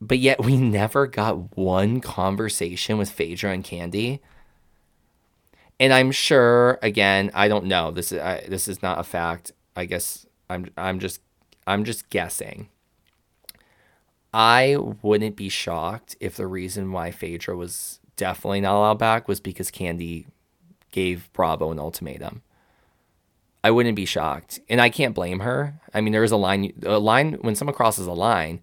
but 0.00 0.18
yet 0.20 0.42
we 0.42 0.56
never 0.56 1.06
got 1.06 1.54
one 1.54 2.00
conversation 2.00 2.96
with 2.96 3.10
Phaedra 3.10 3.52
and 3.52 3.62
Kandi. 3.62 4.20
And 5.78 5.92
I'm 5.92 6.12
sure, 6.12 6.78
again, 6.80 7.30
I 7.34 7.48
don't 7.48 7.66
know. 7.66 7.90
This 7.90 8.12
is 8.12 8.18
I, 8.18 8.42
this 8.48 8.68
is 8.68 8.82
not 8.82 8.98
a 8.98 9.04
fact. 9.04 9.52
I 9.76 9.84
guess 9.84 10.24
I'm 10.48 10.70
I'm 10.78 10.98
just 10.98 11.20
I'm 11.66 11.84
just 11.84 12.08
guessing. 12.08 12.70
I 14.32 14.78
wouldn't 15.02 15.36
be 15.36 15.50
shocked 15.50 16.16
if 16.20 16.36
the 16.36 16.46
reason 16.46 16.90
why 16.90 17.10
Phaedra 17.10 17.54
was 17.54 18.00
definitely 18.16 18.60
not 18.60 18.76
allowed 18.76 18.98
back 18.98 19.28
was 19.28 19.40
because 19.40 19.70
Kandi 19.70 20.26
gave 20.90 21.30
Bravo 21.32 21.70
an 21.70 21.78
ultimatum. 21.78 22.42
I 23.62 23.70
wouldn't 23.70 23.96
be 23.96 24.06
shocked, 24.06 24.60
and 24.68 24.80
I 24.80 24.88
can't 24.88 25.14
blame 25.14 25.40
her. 25.40 25.80
I 25.92 26.00
mean, 26.00 26.12
there 26.12 26.24
is 26.24 26.30
a 26.30 26.36
line. 26.36 26.72
A 26.84 26.98
line 26.98 27.34
when 27.40 27.56
someone 27.56 27.74
crosses 27.74 28.06
a 28.06 28.12
line, 28.12 28.60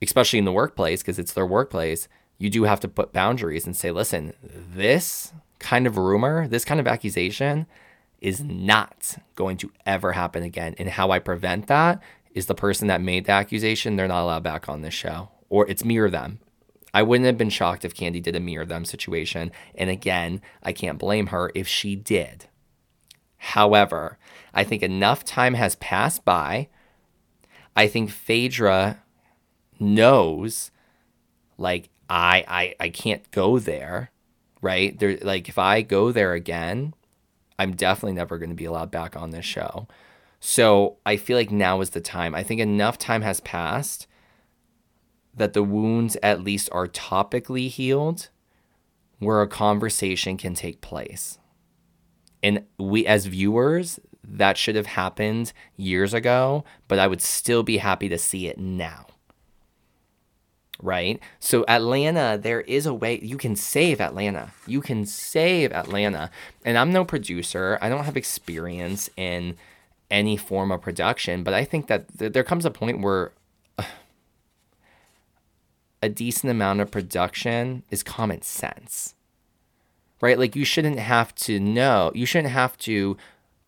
especially 0.00 0.38
in 0.38 0.46
the 0.46 0.52
workplace, 0.52 1.02
because 1.02 1.18
it's 1.18 1.34
their 1.34 1.46
workplace. 1.46 2.08
You 2.38 2.48
do 2.48 2.64
have 2.64 2.80
to 2.80 2.88
put 2.88 3.12
boundaries 3.12 3.66
and 3.66 3.76
say, 3.76 3.90
"Listen, 3.90 4.32
this 4.42 5.32
kind 5.58 5.86
of 5.86 5.98
rumor, 5.98 6.48
this 6.48 6.64
kind 6.64 6.80
of 6.80 6.86
accusation, 6.86 7.66
is 8.20 8.40
not 8.42 9.18
going 9.34 9.58
to 9.58 9.70
ever 9.84 10.12
happen 10.12 10.42
again." 10.42 10.74
And 10.78 10.88
how 10.88 11.10
I 11.10 11.18
prevent 11.18 11.66
that 11.66 12.02
is 12.34 12.46
the 12.46 12.54
person 12.54 12.88
that 12.88 13.02
made 13.02 13.26
the 13.26 13.32
accusation. 13.32 13.96
They're 13.96 14.08
not 14.08 14.22
allowed 14.22 14.42
back 14.42 14.68
on 14.68 14.80
this 14.80 14.94
show, 14.94 15.28
or 15.50 15.68
it's 15.68 15.84
me 15.84 15.98
or 15.98 16.08
them. 16.08 16.40
I 16.94 17.02
wouldn't 17.02 17.26
have 17.26 17.38
been 17.38 17.50
shocked 17.50 17.84
if 17.84 17.94
Kandi 17.94 18.22
did 18.22 18.36
a 18.36 18.40
mirror 18.40 18.66
them 18.66 18.84
situation. 18.84 19.50
And 19.74 19.88
again, 19.88 20.42
I 20.62 20.72
can't 20.72 20.98
blame 20.98 21.28
her 21.28 21.50
if 21.54 21.66
she 21.66 21.96
did. 21.96 22.46
However, 23.38 24.18
I 24.54 24.64
think 24.64 24.82
enough 24.82 25.24
time 25.24 25.54
has 25.54 25.74
passed 25.76 26.24
by. 26.24 26.68
I 27.74 27.86
think 27.86 28.10
Phaedra 28.10 29.02
knows, 29.80 30.70
like, 31.56 31.88
I, 32.08 32.44
I, 32.46 32.74
I 32.78 32.88
can't 32.90 33.28
go 33.30 33.58
there, 33.58 34.10
right? 34.60 34.98
There, 34.98 35.16
like, 35.22 35.48
if 35.48 35.58
I 35.58 35.82
go 35.82 36.12
there 36.12 36.34
again, 36.34 36.94
I'm 37.58 37.72
definitely 37.72 38.12
never 38.12 38.38
going 38.38 38.50
to 38.50 38.56
be 38.56 38.66
allowed 38.66 38.90
back 38.90 39.16
on 39.16 39.30
this 39.30 39.46
show. 39.46 39.88
So 40.38 40.98
I 41.06 41.16
feel 41.16 41.36
like 41.36 41.50
now 41.50 41.80
is 41.80 41.90
the 41.90 42.00
time. 42.00 42.34
I 42.34 42.42
think 42.42 42.60
enough 42.60 42.98
time 42.98 43.22
has 43.22 43.40
passed 43.40 44.06
that 45.34 45.52
the 45.52 45.62
wounds 45.62 46.16
at 46.22 46.42
least 46.42 46.68
are 46.72 46.88
topically 46.88 47.68
healed 47.68 48.28
where 49.18 49.40
a 49.40 49.48
conversation 49.48 50.36
can 50.36 50.54
take 50.54 50.80
place. 50.80 51.38
And 52.42 52.64
we, 52.78 53.06
as 53.06 53.26
viewers, 53.26 54.00
that 54.24 54.58
should 54.58 54.74
have 54.74 54.86
happened 54.86 55.52
years 55.76 56.12
ago, 56.12 56.64
but 56.88 56.98
I 56.98 57.06
would 57.06 57.22
still 57.22 57.62
be 57.62 57.78
happy 57.78 58.08
to 58.08 58.18
see 58.18 58.48
it 58.48 58.58
now. 58.58 59.06
Right? 60.80 61.20
So, 61.38 61.64
Atlanta, 61.68 62.36
there 62.40 62.62
is 62.62 62.86
a 62.86 62.94
way 62.94 63.20
you 63.20 63.36
can 63.36 63.54
save 63.54 64.00
Atlanta. 64.00 64.50
You 64.66 64.80
can 64.80 65.06
save 65.06 65.70
Atlanta. 65.72 66.28
And 66.64 66.76
I'm 66.76 66.92
no 66.92 67.04
producer, 67.04 67.78
I 67.80 67.88
don't 67.88 68.04
have 68.04 68.16
experience 68.16 69.08
in 69.16 69.56
any 70.10 70.36
form 70.36 70.72
of 70.72 70.82
production, 70.82 71.44
but 71.44 71.54
I 71.54 71.64
think 71.64 71.86
that 71.86 72.18
th- 72.18 72.32
there 72.32 72.44
comes 72.44 72.64
a 72.64 72.70
point 72.70 73.00
where 73.00 73.30
a 76.02 76.08
decent 76.08 76.50
amount 76.50 76.80
of 76.80 76.90
production 76.90 77.84
is 77.90 78.02
common 78.02 78.42
sense. 78.42 79.14
Right? 80.20 80.38
Like 80.38 80.54
you 80.54 80.64
shouldn't 80.64 80.98
have 80.98 81.34
to 81.36 81.58
know, 81.58 82.12
you 82.14 82.26
shouldn't 82.26 82.52
have 82.52 82.76
to 82.78 83.16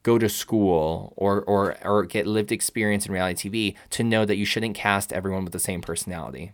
go 0.02 0.18
to 0.18 0.28
school 0.28 1.14
or 1.16 1.42
or 1.42 1.76
or 1.82 2.04
get 2.04 2.26
lived 2.26 2.52
experience 2.52 3.06
in 3.06 3.12
reality 3.12 3.48
TV 3.48 3.76
to 3.90 4.04
know 4.04 4.24
that 4.24 4.36
you 4.36 4.44
shouldn't 4.44 4.74
cast 4.76 5.12
everyone 5.12 5.44
with 5.44 5.52
the 5.52 5.58
same 5.58 5.80
personality. 5.80 6.52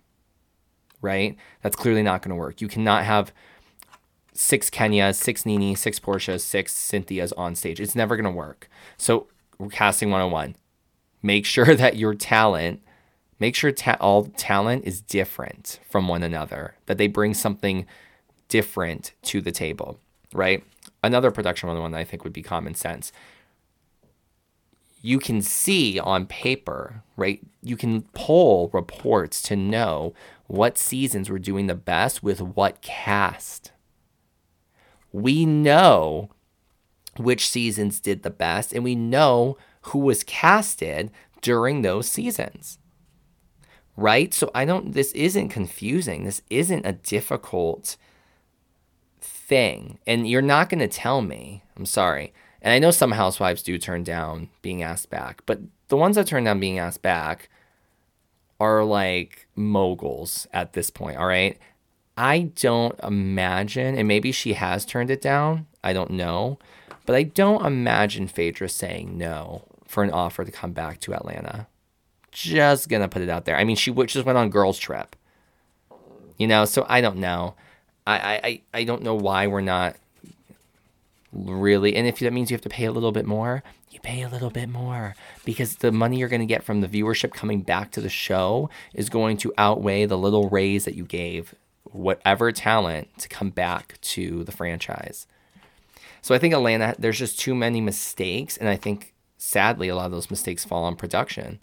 Right? 1.03 1.37
That's 1.63 1.77
clearly 1.77 2.03
not 2.03 2.23
going 2.23 2.31
to 2.31 2.37
work. 2.37 2.61
You 2.61 2.69
cannot 2.69 3.05
have 3.05 3.33
six 4.33 4.71
Kenyas, 4.71 5.17
six 5.17 5.45
Nene, 5.45 5.77
six 5.77 5.99
Porshas, 5.99 6.41
six 6.41 6.75
Cynthias 6.75 7.33
on 7.37 7.55
stage. 7.55 7.81
It's 7.81 7.97
never 7.97 8.17
going 8.17 8.25
to 8.25 8.31
work. 8.31 8.69
So, 8.97 9.27
casting 9.71 10.11
101. 10.11 10.57
Make 11.23 11.45
sure 11.47 11.75
that 11.77 11.97
your 11.97 12.15
talent 12.15 12.83
make 13.41 13.57
sure 13.57 13.73
ta- 13.73 13.97
all 14.01 14.27
talent 14.27 14.85
is 14.85 15.01
different 15.01 15.81
from 15.89 16.07
one 16.07 16.23
another, 16.23 16.77
that 16.87 16.99
they 16.99 17.09
bring 17.09 17.35
something 17.35 17.87
different 18.49 19.13
to 19.23 19.41
the 19.41 19.51
table, 19.51 19.99
right? 20.33 20.63
Another 21.03 21.31
production 21.31 21.69
one 21.69 21.93
that 21.93 21.99
I 21.99 22.05
think 22.05 22.23
would 22.23 22.35
be 22.35 22.43
common 22.43 22.75
sense. 22.75 23.11
You 25.03 25.19
can 25.19 25.41
see 25.41 25.99
on 25.99 26.27
paper, 26.27 27.03
right? 27.17 27.41
You 27.63 27.77
can 27.79 28.03
pull 28.13 28.69
reports 28.75 29.41
to 29.43 29.57
know 29.57 30.13
what 30.47 30.77
seasons 30.77 31.31
were 31.31 31.39
doing 31.39 31.67
the 31.67 31.75
best 31.75 32.23
with 32.23 32.43
what 32.43 32.83
cast. 32.83 33.73
We 35.11 35.47
know 35.47 36.29
which 37.17 37.49
seasons 37.49 37.99
did 37.99 38.23
the 38.23 38.31
best, 38.31 38.75
and 38.75 38.85
we 38.85 38.95
know 38.95 39.57
who 39.83 40.01
was 40.01 40.23
casted 40.23 41.11
during 41.41 41.81
those 41.81 42.07
seasons 42.07 42.79
right? 44.01 44.33
So 44.33 44.51
I 44.55 44.65
don't, 44.65 44.93
this 44.93 45.13
isn't 45.13 45.51
confusing. 45.51 46.25
This 46.25 46.43
isn't 46.49 46.87
a 46.87 46.93
difficult 46.93 47.97
thing. 49.21 49.99
And 50.07 50.29
you're 50.29 50.41
not 50.41 50.71
going 50.71 50.81
to 50.81 50.89
tell 50.89 51.21
me, 51.21 51.63
I'm 51.77 51.87
sorry. 51.87 52.33
And 52.63 52.73
I 52.73 52.79
know 52.79 52.91
some 52.91 53.13
housewives 53.13 53.63
do 53.63 53.79
turn 53.79 54.03
down 54.03 54.49
being 54.63 54.83
asked 54.83 55.11
back, 55.11 55.43
but 55.45 55.61
the 55.89 55.97
ones 55.97 56.17
that 56.17 56.27
turn 56.27 56.45
down 56.45 56.61
being 56.61 56.79
asked 56.79 57.03
back 57.03 57.51
are 58.59 58.85
like 58.85 59.47
moguls 59.55 60.47
at 60.53 60.73
this 60.73 60.91
point, 60.91 61.19
all 61.19 61.27
right? 61.27 61.59
I 62.17 62.51
don't 62.55 62.99
imagine, 63.03 63.97
and 63.97 64.09
maybe 64.09 64.33
she 64.33 64.55
has 64.55 64.85
turned 64.85 65.11
it 65.11 65.23
down, 65.23 65.67
I 65.83 65.93
don't 65.93 66.11
know, 66.11 66.59
but 67.07 67.17
I 67.17 67.23
don't 67.23 67.65
imagine 67.65 68.29
Phaedra 68.29 68.69
saying 68.69 69.17
no 69.17 69.65
for 69.87 70.03
an 70.03 70.11
offer 70.11 70.45
to 70.45 70.53
come 70.53 70.73
back 70.73 71.01
to 71.01 71.15
Atlanta. 71.15 71.67
Just 72.33 72.89
gonna 72.89 73.09
put 73.09 73.23
it 73.23 73.29
out 73.29 73.45
there. 73.45 73.57
I 73.57 73.65
mean, 73.65 73.77
she 73.77 73.93
just 73.93 74.25
went 74.25 74.39
on 74.39 74.51
girls 74.51 74.79
trip. 74.79 75.17
You 76.39 76.47
know, 76.47 76.65
so 76.65 76.87
I 76.89 77.01
don't 77.01 77.19
know. 77.19 77.55
I, 78.07 78.41
I, 78.43 78.63
I 78.81 78.85
don't 78.85 79.03
know 79.03 79.15
why 79.15 79.47
we're 79.47 79.61
not 79.61 79.97
really. 81.33 81.95
And 81.95 82.07
if 82.07 82.19
that 82.21 82.33
means 82.33 82.51
you 82.51 82.55
have 82.55 82.63
to 82.63 82.69
pay 82.69 82.87
a 82.87 82.93
little 82.93 83.13
bit 83.13 83.27
more, 83.27 83.63
you 83.91 84.01
pay 84.01 84.23
a 84.23 84.29
little 84.29 84.51
bit 84.51 84.69
more 84.69 85.15
because 85.45 85.77
the 85.77 85.93
money 85.93 86.19
you're 86.19 86.29
going 86.29 86.41
to 86.41 86.47
get 86.47 86.65
from 86.65 86.81
the 86.81 86.89
viewership 86.89 87.33
coming 87.33 87.61
back 87.61 87.91
to 87.93 88.01
the 88.01 88.09
show 88.09 88.71
is 88.95 89.09
going 89.09 89.37
to 89.39 89.53
outweigh 89.59 90.07
the 90.07 90.19
little 90.19 90.49
raise 90.49 90.85
that 90.85 90.95
you 90.95 91.05
gave 91.05 91.55
whatever 91.85 92.53
talent 92.53 93.09
to 93.19 93.29
come 93.29 93.51
back 93.51 94.01
to 94.01 94.45
the 94.45 94.53
franchise. 94.53 95.27
So 96.23 96.35
I 96.35 96.39
think 96.39 96.55
Atlanta, 96.55 96.95
there's 96.99 97.19
just 97.19 97.41
too 97.41 97.55
many 97.55 97.81
mistakes. 97.81 98.57
And 98.57 98.69
I 98.69 98.77
think 98.77 99.15
sadly, 99.39 99.89
a 99.89 99.97
lot 99.97 100.07
of 100.07 100.13
those 100.13 100.31
mistakes 100.31 100.65
fall 100.65 100.85
on 100.85 100.97
production. 100.97 101.59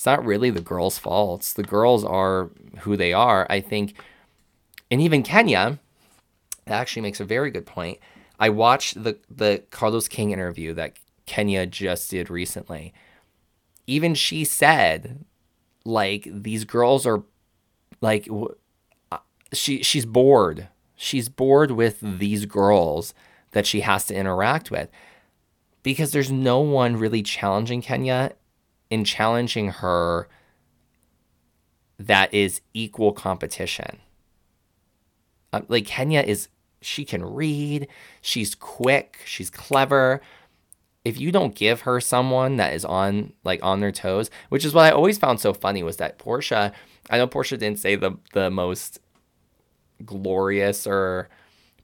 It's 0.00 0.06
not 0.06 0.24
really 0.24 0.48
the 0.48 0.62
girls' 0.62 0.96
faults. 0.96 1.52
The 1.52 1.62
girls 1.62 2.06
are 2.06 2.48
who 2.78 2.96
they 2.96 3.12
are. 3.12 3.46
I 3.50 3.60
think, 3.60 3.92
and 4.90 4.98
even 4.98 5.22
Kenya, 5.22 5.78
that 6.64 6.80
actually 6.80 7.02
makes 7.02 7.20
a 7.20 7.24
very 7.26 7.50
good 7.50 7.66
point. 7.66 7.98
I 8.38 8.48
watched 8.48 9.04
the 9.04 9.18
the 9.28 9.62
Carlos 9.70 10.08
King 10.08 10.30
interview 10.30 10.72
that 10.72 10.98
Kenya 11.26 11.66
just 11.66 12.10
did 12.10 12.30
recently. 12.30 12.94
Even 13.86 14.14
she 14.14 14.42
said, 14.42 15.26
like 15.84 16.26
these 16.32 16.64
girls 16.64 17.04
are, 17.04 17.22
like, 18.00 18.26
uh, 19.12 19.18
she 19.52 19.82
she's 19.82 20.06
bored. 20.06 20.68
She's 20.96 21.28
bored 21.28 21.72
with 21.72 21.98
these 22.00 22.46
girls 22.46 23.12
that 23.50 23.66
she 23.66 23.82
has 23.82 24.06
to 24.06 24.14
interact 24.14 24.70
with 24.70 24.88
because 25.82 26.12
there's 26.12 26.30
no 26.30 26.60
one 26.60 26.96
really 26.96 27.22
challenging 27.22 27.82
Kenya 27.82 28.32
in 28.90 29.04
challenging 29.04 29.68
her 29.68 30.28
that 31.98 32.32
is 32.34 32.60
equal 32.74 33.12
competition. 33.12 33.98
Uh, 35.52 35.60
like 35.68 35.86
Kenya 35.86 36.20
is, 36.20 36.48
she 36.80 37.04
can 37.04 37.24
read, 37.24 37.88
she's 38.20 38.54
quick, 38.54 39.18
she's 39.24 39.50
clever. 39.50 40.20
If 41.04 41.18
you 41.18 41.32
don't 41.32 41.54
give 41.54 41.82
her 41.82 42.00
someone 42.00 42.56
that 42.56 42.72
is 42.74 42.84
on 42.84 43.32
like 43.44 43.62
on 43.62 43.80
their 43.80 43.92
toes, 43.92 44.30
which 44.48 44.64
is 44.64 44.74
what 44.74 44.84
I 44.84 44.90
always 44.90 45.18
found 45.18 45.40
so 45.40 45.52
funny 45.52 45.82
was 45.82 45.96
that 45.96 46.18
Porsha, 46.18 46.72
I 47.08 47.18
know 47.18 47.26
Porsha 47.26 47.58
didn't 47.58 47.78
say 47.78 47.96
the 47.96 48.16
the 48.32 48.50
most 48.50 48.98
glorious 50.04 50.86
or 50.86 51.28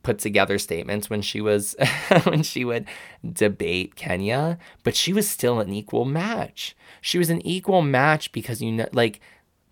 put 0.06 0.20
together 0.20 0.56
statements 0.56 1.10
when 1.10 1.20
she 1.20 1.40
was 1.40 1.74
when 2.22 2.44
she 2.44 2.64
would 2.64 2.86
debate 3.32 3.96
Kenya, 3.96 4.56
but 4.84 4.94
she 4.94 5.12
was 5.12 5.28
still 5.28 5.58
an 5.58 5.72
equal 5.72 6.04
match. 6.04 6.76
She 7.00 7.18
was 7.18 7.28
an 7.28 7.44
equal 7.44 7.82
match 7.82 8.30
because 8.30 8.62
you 8.62 8.70
know 8.70 8.88
like 8.92 9.18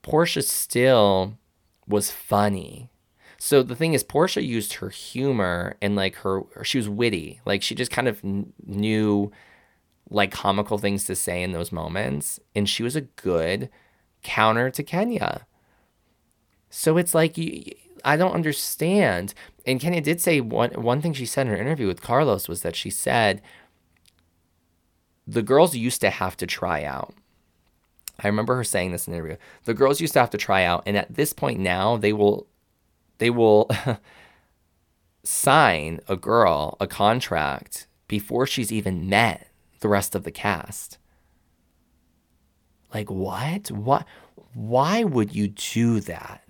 Porsha 0.02 0.42
still 0.42 1.38
was 1.86 2.10
funny. 2.10 2.90
So 3.38 3.62
the 3.62 3.76
thing 3.76 3.92
is 3.94 4.02
Porsha 4.02 4.44
used 4.44 4.72
her 4.74 4.88
humor 4.88 5.76
and 5.80 5.94
like 5.94 6.16
her 6.16 6.42
she 6.64 6.78
was 6.78 6.88
witty. 6.88 7.40
Like 7.46 7.62
she 7.62 7.76
just 7.76 7.92
kind 7.92 8.08
of 8.08 8.20
knew 8.24 9.30
like 10.10 10.32
comical 10.32 10.78
things 10.78 11.04
to 11.04 11.14
say 11.14 11.44
in 11.44 11.52
those 11.52 11.70
moments 11.70 12.40
and 12.56 12.68
she 12.68 12.82
was 12.82 12.96
a 12.96 13.02
good 13.02 13.70
counter 14.24 14.68
to 14.70 14.82
Kenya. 14.82 15.46
So 16.70 16.96
it's 16.96 17.14
like 17.14 17.38
you 17.38 17.72
I 18.04 18.16
don't 18.16 18.34
understand. 18.34 19.32
And 19.66 19.80
Kenya 19.80 20.00
did 20.00 20.20
say 20.20 20.40
one 20.40 20.70
one 20.70 21.00
thing 21.00 21.12
she 21.12 21.26
said 21.26 21.46
in 21.46 21.52
her 21.52 21.58
interview 21.58 21.86
with 21.86 22.02
Carlos 22.02 22.48
was 22.48 22.62
that 22.62 22.76
she 22.76 22.90
said 22.90 23.40
the 25.26 25.42
girls 25.42 25.74
used 25.74 26.00
to 26.02 26.10
have 26.10 26.36
to 26.36 26.46
try 26.46 26.84
out. 26.84 27.14
I 28.22 28.28
remember 28.28 28.54
her 28.56 28.64
saying 28.64 28.92
this 28.92 29.06
in 29.06 29.12
the 29.12 29.18
interview. 29.18 29.36
The 29.64 29.74
girls 29.74 30.00
used 30.00 30.12
to 30.12 30.20
have 30.20 30.30
to 30.30 30.38
try 30.38 30.64
out, 30.64 30.82
and 30.86 30.96
at 30.96 31.14
this 31.14 31.32
point 31.32 31.58
now, 31.60 31.96
they 31.96 32.12
will 32.12 32.46
they 33.18 33.30
will 33.30 33.70
sign 35.24 36.00
a 36.08 36.16
girl 36.16 36.76
a 36.80 36.86
contract 36.86 37.86
before 38.06 38.46
she's 38.46 38.70
even 38.70 39.08
met 39.08 39.48
the 39.80 39.88
rest 39.88 40.14
of 40.14 40.24
the 40.24 40.30
cast. 40.30 40.98
Like 42.92 43.10
what? 43.10 43.70
What? 43.70 44.06
Why 44.52 45.02
would 45.02 45.34
you 45.34 45.48
do 45.48 46.00
that? 46.00 46.44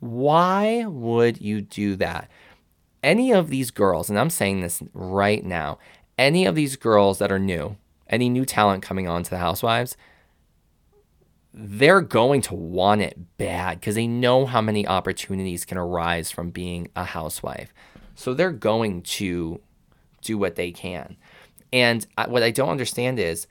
Why 0.00 0.84
would 0.86 1.40
you 1.40 1.60
do 1.60 1.96
that? 1.96 2.28
Any 3.04 3.32
of 3.32 3.50
these 3.50 3.70
girls, 3.70 4.08
and 4.08 4.18
I'm 4.18 4.30
saying 4.30 4.62
this 4.62 4.82
right 4.94 5.44
now, 5.44 5.78
any 6.16 6.46
of 6.46 6.54
these 6.54 6.76
girls 6.76 7.18
that 7.18 7.30
are 7.30 7.38
new, 7.38 7.76
any 8.08 8.30
new 8.30 8.46
talent 8.46 8.82
coming 8.82 9.06
on 9.06 9.22
to 9.22 9.30
the 9.30 9.36
Housewives, 9.38 9.94
they're 11.52 12.00
going 12.00 12.40
to 12.40 12.54
want 12.54 13.02
it 13.02 13.36
bad 13.36 13.78
because 13.78 13.94
they 13.94 14.06
know 14.06 14.46
how 14.46 14.62
many 14.62 14.86
opportunities 14.86 15.66
can 15.66 15.76
arise 15.76 16.30
from 16.30 16.48
being 16.48 16.88
a 16.96 17.04
housewife. 17.04 17.74
So 18.14 18.32
they're 18.32 18.50
going 18.50 19.02
to 19.02 19.60
do 20.22 20.38
what 20.38 20.56
they 20.56 20.72
can. 20.72 21.16
And 21.72 22.06
what 22.26 22.42
I 22.42 22.50
don't 22.50 22.70
understand 22.70 23.20
is 23.20 23.46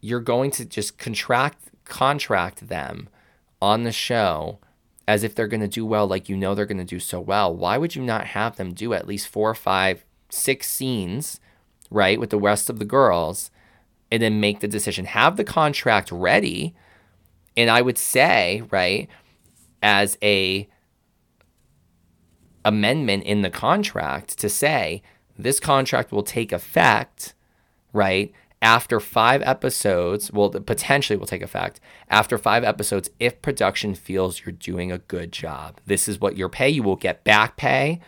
you're 0.00 0.20
going 0.20 0.50
to 0.52 0.64
just 0.64 0.98
contract 0.98 1.62
contract 1.84 2.68
them 2.68 3.08
on 3.62 3.84
the 3.84 3.92
show 3.92 4.58
as 5.08 5.24
if 5.24 5.34
they're 5.34 5.48
going 5.48 5.62
to 5.62 5.66
do 5.66 5.86
well, 5.86 6.06
like 6.06 6.28
you 6.28 6.36
know 6.36 6.54
they're 6.54 6.66
going 6.66 6.76
to 6.76 6.84
do 6.84 7.00
so 7.00 7.18
well. 7.18 7.52
Why 7.56 7.78
would 7.78 7.96
you 7.96 8.02
not 8.02 8.26
have 8.26 8.56
them 8.56 8.74
do 8.74 8.92
at 8.92 9.08
least 9.08 9.26
four, 9.26 9.54
five, 9.54 10.04
six 10.28 10.70
scenes, 10.70 11.40
right, 11.90 12.20
with 12.20 12.28
the 12.28 12.38
rest 12.38 12.68
of 12.68 12.78
the 12.78 12.84
girls, 12.84 13.50
and 14.12 14.22
then 14.22 14.38
make 14.38 14.60
the 14.60 14.68
decision? 14.68 15.06
Have 15.06 15.38
the 15.38 15.44
contract 15.44 16.12
ready. 16.12 16.74
And 17.56 17.70
I 17.70 17.80
would 17.80 17.96
say, 17.96 18.62
right, 18.70 19.08
as 19.82 20.18
a 20.22 20.68
amendment 22.62 23.24
in 23.24 23.40
the 23.40 23.48
contract 23.48 24.38
to 24.40 24.50
say 24.50 25.02
this 25.38 25.58
contract 25.58 26.12
will 26.12 26.22
take 26.22 26.52
effect, 26.52 27.32
right, 27.94 28.30
after 28.60 28.98
five 28.98 29.40
episodes, 29.42 30.32
well, 30.32 30.50
potentially 30.50 31.16
will 31.16 31.26
take 31.26 31.42
effect 31.42 31.80
after 32.08 32.36
five 32.36 32.64
episodes 32.64 33.10
if 33.20 33.40
production 33.40 33.94
feels 33.94 34.44
you're 34.44 34.52
doing 34.52 34.90
a 34.90 34.98
good 34.98 35.32
job. 35.32 35.80
This 35.86 36.08
is 36.08 36.20
what 36.20 36.36
your 36.36 36.48
pay. 36.48 36.68
You 36.68 36.82
will 36.82 36.96
get 36.96 37.24
back 37.24 37.56
pay 37.56 38.00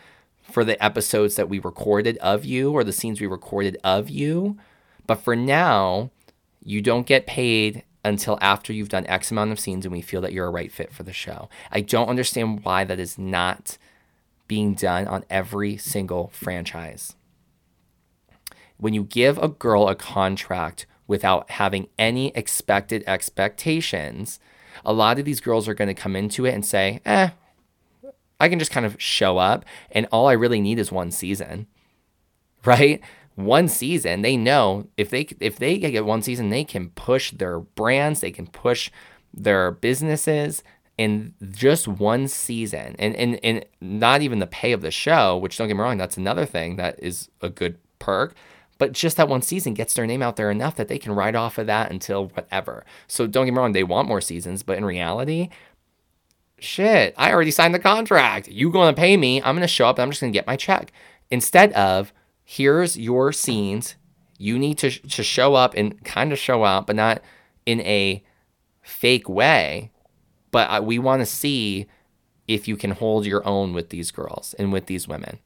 for 0.42 0.64
the 0.64 0.82
episodes 0.84 1.36
that 1.36 1.48
we 1.48 1.60
recorded 1.60 2.18
of 2.18 2.44
you 2.44 2.72
or 2.72 2.82
the 2.82 2.92
scenes 2.92 3.20
we 3.20 3.26
recorded 3.26 3.76
of 3.84 4.10
you. 4.10 4.58
But 5.06 5.16
for 5.16 5.36
now, 5.36 6.10
you 6.64 6.82
don't 6.82 7.06
get 7.06 7.26
paid 7.26 7.84
until 8.04 8.38
after 8.40 8.72
you've 8.72 8.88
done 8.88 9.06
X 9.06 9.30
amount 9.30 9.52
of 9.52 9.60
scenes 9.60 9.84
and 9.84 9.92
we 9.92 10.00
feel 10.00 10.20
that 10.22 10.32
you're 10.32 10.46
a 10.46 10.50
right 10.50 10.72
fit 10.72 10.92
for 10.92 11.04
the 11.04 11.12
show. 11.12 11.48
I 11.70 11.80
don't 11.80 12.08
understand 12.08 12.64
why 12.64 12.84
that 12.84 12.98
is 12.98 13.18
not 13.18 13.78
being 14.48 14.74
done 14.74 15.06
on 15.06 15.24
every 15.30 15.76
single 15.76 16.28
franchise 16.34 17.14
when 18.80 18.94
you 18.94 19.04
give 19.04 19.38
a 19.38 19.48
girl 19.48 19.88
a 19.88 19.94
contract 19.94 20.86
without 21.06 21.50
having 21.50 21.88
any 21.98 22.28
expected 22.34 23.04
expectations, 23.06 24.40
a 24.84 24.92
lot 24.92 25.18
of 25.18 25.24
these 25.24 25.40
girls 25.40 25.68
are 25.68 25.74
going 25.74 25.88
to 25.88 25.94
come 25.94 26.16
into 26.16 26.46
it 26.46 26.54
and 26.54 26.64
say, 26.64 27.00
eh, 27.04 27.30
I 28.38 28.48
can 28.48 28.58
just 28.58 28.70
kind 28.70 28.86
of 28.86 29.00
show 29.00 29.36
up 29.36 29.64
and 29.92 30.08
all 30.10 30.26
I 30.26 30.32
really 30.32 30.60
need 30.60 30.78
is 30.78 30.90
one 30.90 31.10
season. 31.10 31.66
Right? 32.66 33.00
One 33.36 33.68
season, 33.68 34.20
they 34.20 34.36
know 34.36 34.86
if 34.98 35.08
they 35.08 35.26
if 35.40 35.56
they 35.56 35.78
get 35.78 36.04
one 36.04 36.20
season, 36.20 36.50
they 36.50 36.62
can 36.62 36.90
push 36.90 37.30
their 37.30 37.60
brands, 37.60 38.20
they 38.20 38.32
can 38.32 38.46
push 38.46 38.90
their 39.32 39.70
businesses 39.70 40.62
in 40.98 41.32
just 41.50 41.88
one 41.88 42.28
season. 42.28 42.96
And 42.98 43.16
and 43.16 43.40
and 43.42 43.64
not 43.80 44.20
even 44.20 44.40
the 44.40 44.46
pay 44.46 44.72
of 44.72 44.82
the 44.82 44.90
show, 44.90 45.38
which 45.38 45.56
don't 45.56 45.68
get 45.68 45.76
me 45.78 45.80
wrong, 45.80 45.96
that's 45.96 46.18
another 46.18 46.44
thing 46.44 46.76
that 46.76 47.02
is 47.02 47.30
a 47.40 47.48
good 47.48 47.78
perk 47.98 48.34
but 48.80 48.92
just 48.92 49.18
that 49.18 49.28
one 49.28 49.42
season 49.42 49.74
gets 49.74 49.92
their 49.92 50.06
name 50.06 50.22
out 50.22 50.36
there 50.36 50.50
enough 50.50 50.74
that 50.76 50.88
they 50.88 50.98
can 50.98 51.12
ride 51.12 51.36
off 51.36 51.58
of 51.58 51.66
that 51.66 51.90
until 51.90 52.28
whatever. 52.28 52.82
So 53.06 53.26
don't 53.26 53.44
get 53.44 53.52
me 53.52 53.58
wrong, 53.58 53.72
they 53.72 53.84
want 53.84 54.08
more 54.08 54.22
seasons, 54.22 54.62
but 54.62 54.78
in 54.78 54.86
reality, 54.86 55.50
shit, 56.58 57.12
I 57.18 57.30
already 57.30 57.50
signed 57.50 57.74
the 57.74 57.78
contract. 57.78 58.48
You 58.48 58.72
to 58.72 58.92
pay 58.94 59.18
me? 59.18 59.42
I'm 59.42 59.60
to 59.60 59.68
show 59.68 59.86
up. 59.86 60.00
I'm 60.00 60.08
just 60.08 60.20
to 60.20 60.30
get 60.30 60.46
my 60.46 60.56
check. 60.56 60.92
Instead 61.30 61.74
of 61.74 62.14
here's 62.42 62.98
your 62.98 63.32
scenes, 63.32 63.96
you 64.38 64.58
need 64.58 64.78
to 64.78 64.90
to 64.90 65.22
show 65.22 65.54
up 65.54 65.74
and 65.74 66.02
kind 66.02 66.32
of 66.32 66.38
show 66.38 66.64
out, 66.64 66.86
but 66.86 66.96
not 66.96 67.20
in 67.66 67.80
a 67.82 68.24
fake 68.80 69.28
way. 69.28 69.90
But 70.52 70.86
we 70.86 70.98
want 70.98 71.20
to 71.20 71.26
see 71.26 71.86
if 72.48 72.66
you 72.66 72.78
can 72.78 72.92
hold 72.92 73.26
your 73.26 73.46
own 73.46 73.74
with 73.74 73.90
these 73.90 74.10
girls 74.10 74.54
and 74.58 74.72
with 74.72 74.86
these 74.86 75.06
women. 75.06 75.38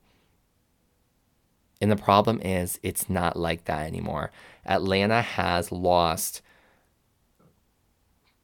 And 1.81 1.91
the 1.91 1.97
problem 1.97 2.41
is, 2.41 2.79
it's 2.83 3.11
not 3.11 3.37
like 3.37 3.65
that 3.65 3.87
anymore. 3.87 4.31
Atlanta 4.65 5.23
has 5.23 5.73
lost 5.73 6.41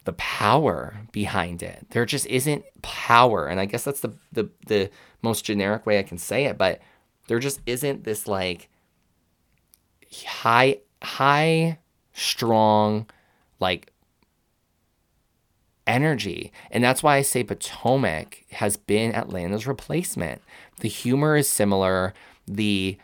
the 0.05 0.13
power 0.15 1.07
behind 1.13 1.63
it. 1.63 1.87
There 1.91 2.07
just 2.07 2.27
isn't 2.27 2.65
power. 2.83 3.47
And 3.47 3.61
I 3.61 3.67
guess 3.67 3.85
that's 3.85 4.01
the, 4.01 4.13
the, 4.33 4.51
the 4.67 4.91
most 5.23 5.45
generic 5.45 5.87
way 5.87 5.99
I 5.99 6.03
can 6.03 6.19
say 6.19 6.47
it, 6.47 6.59
but 6.59 6.81
there 7.29 7.39
just 7.39 7.61
isn't 7.67 8.05
this 8.05 8.27
like 8.27 8.69
high, 10.27 10.79
high, 11.03 11.79
strong, 12.13 13.07
like 13.61 13.93
energy. 15.87 16.53
And 16.71 16.83
that's 16.83 17.03
why 17.03 17.17
I 17.17 17.23
say 17.23 17.45
Potomac 17.45 18.45
has 18.53 18.77
been 18.77 19.15
Atlanta's 19.15 19.67
replacement. 19.67 20.43
The 20.81 20.89
humor 20.89 21.37
is 21.37 21.49
similar. 21.49 22.15
The 22.47 22.99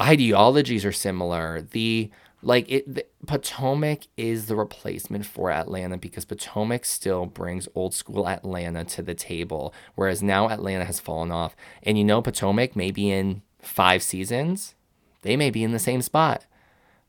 ideologies 0.00 0.84
are 0.84 0.92
similar. 0.92 1.62
The 1.62 2.10
like 2.42 2.70
it 2.70 2.94
the, 2.94 3.06
Potomac 3.26 4.06
is 4.16 4.46
the 4.46 4.56
replacement 4.56 5.26
for 5.26 5.50
Atlanta 5.50 5.96
because 5.96 6.24
Potomac 6.24 6.84
still 6.84 7.26
brings 7.26 7.68
old 7.74 7.94
school 7.94 8.28
Atlanta 8.28 8.84
to 8.84 9.02
the 9.02 9.14
table 9.14 9.74
whereas 9.94 10.22
now 10.22 10.48
Atlanta 10.48 10.84
has 10.84 11.00
fallen 11.00 11.32
off. 11.32 11.56
And 11.82 11.98
you 11.98 12.04
know 12.04 12.22
Potomac 12.22 12.76
may 12.76 12.90
be 12.90 13.10
in 13.10 13.42
5 13.60 14.02
seasons, 14.02 14.74
they 15.22 15.36
may 15.36 15.50
be 15.50 15.64
in 15.64 15.72
the 15.72 15.78
same 15.78 16.02
spot. 16.02 16.44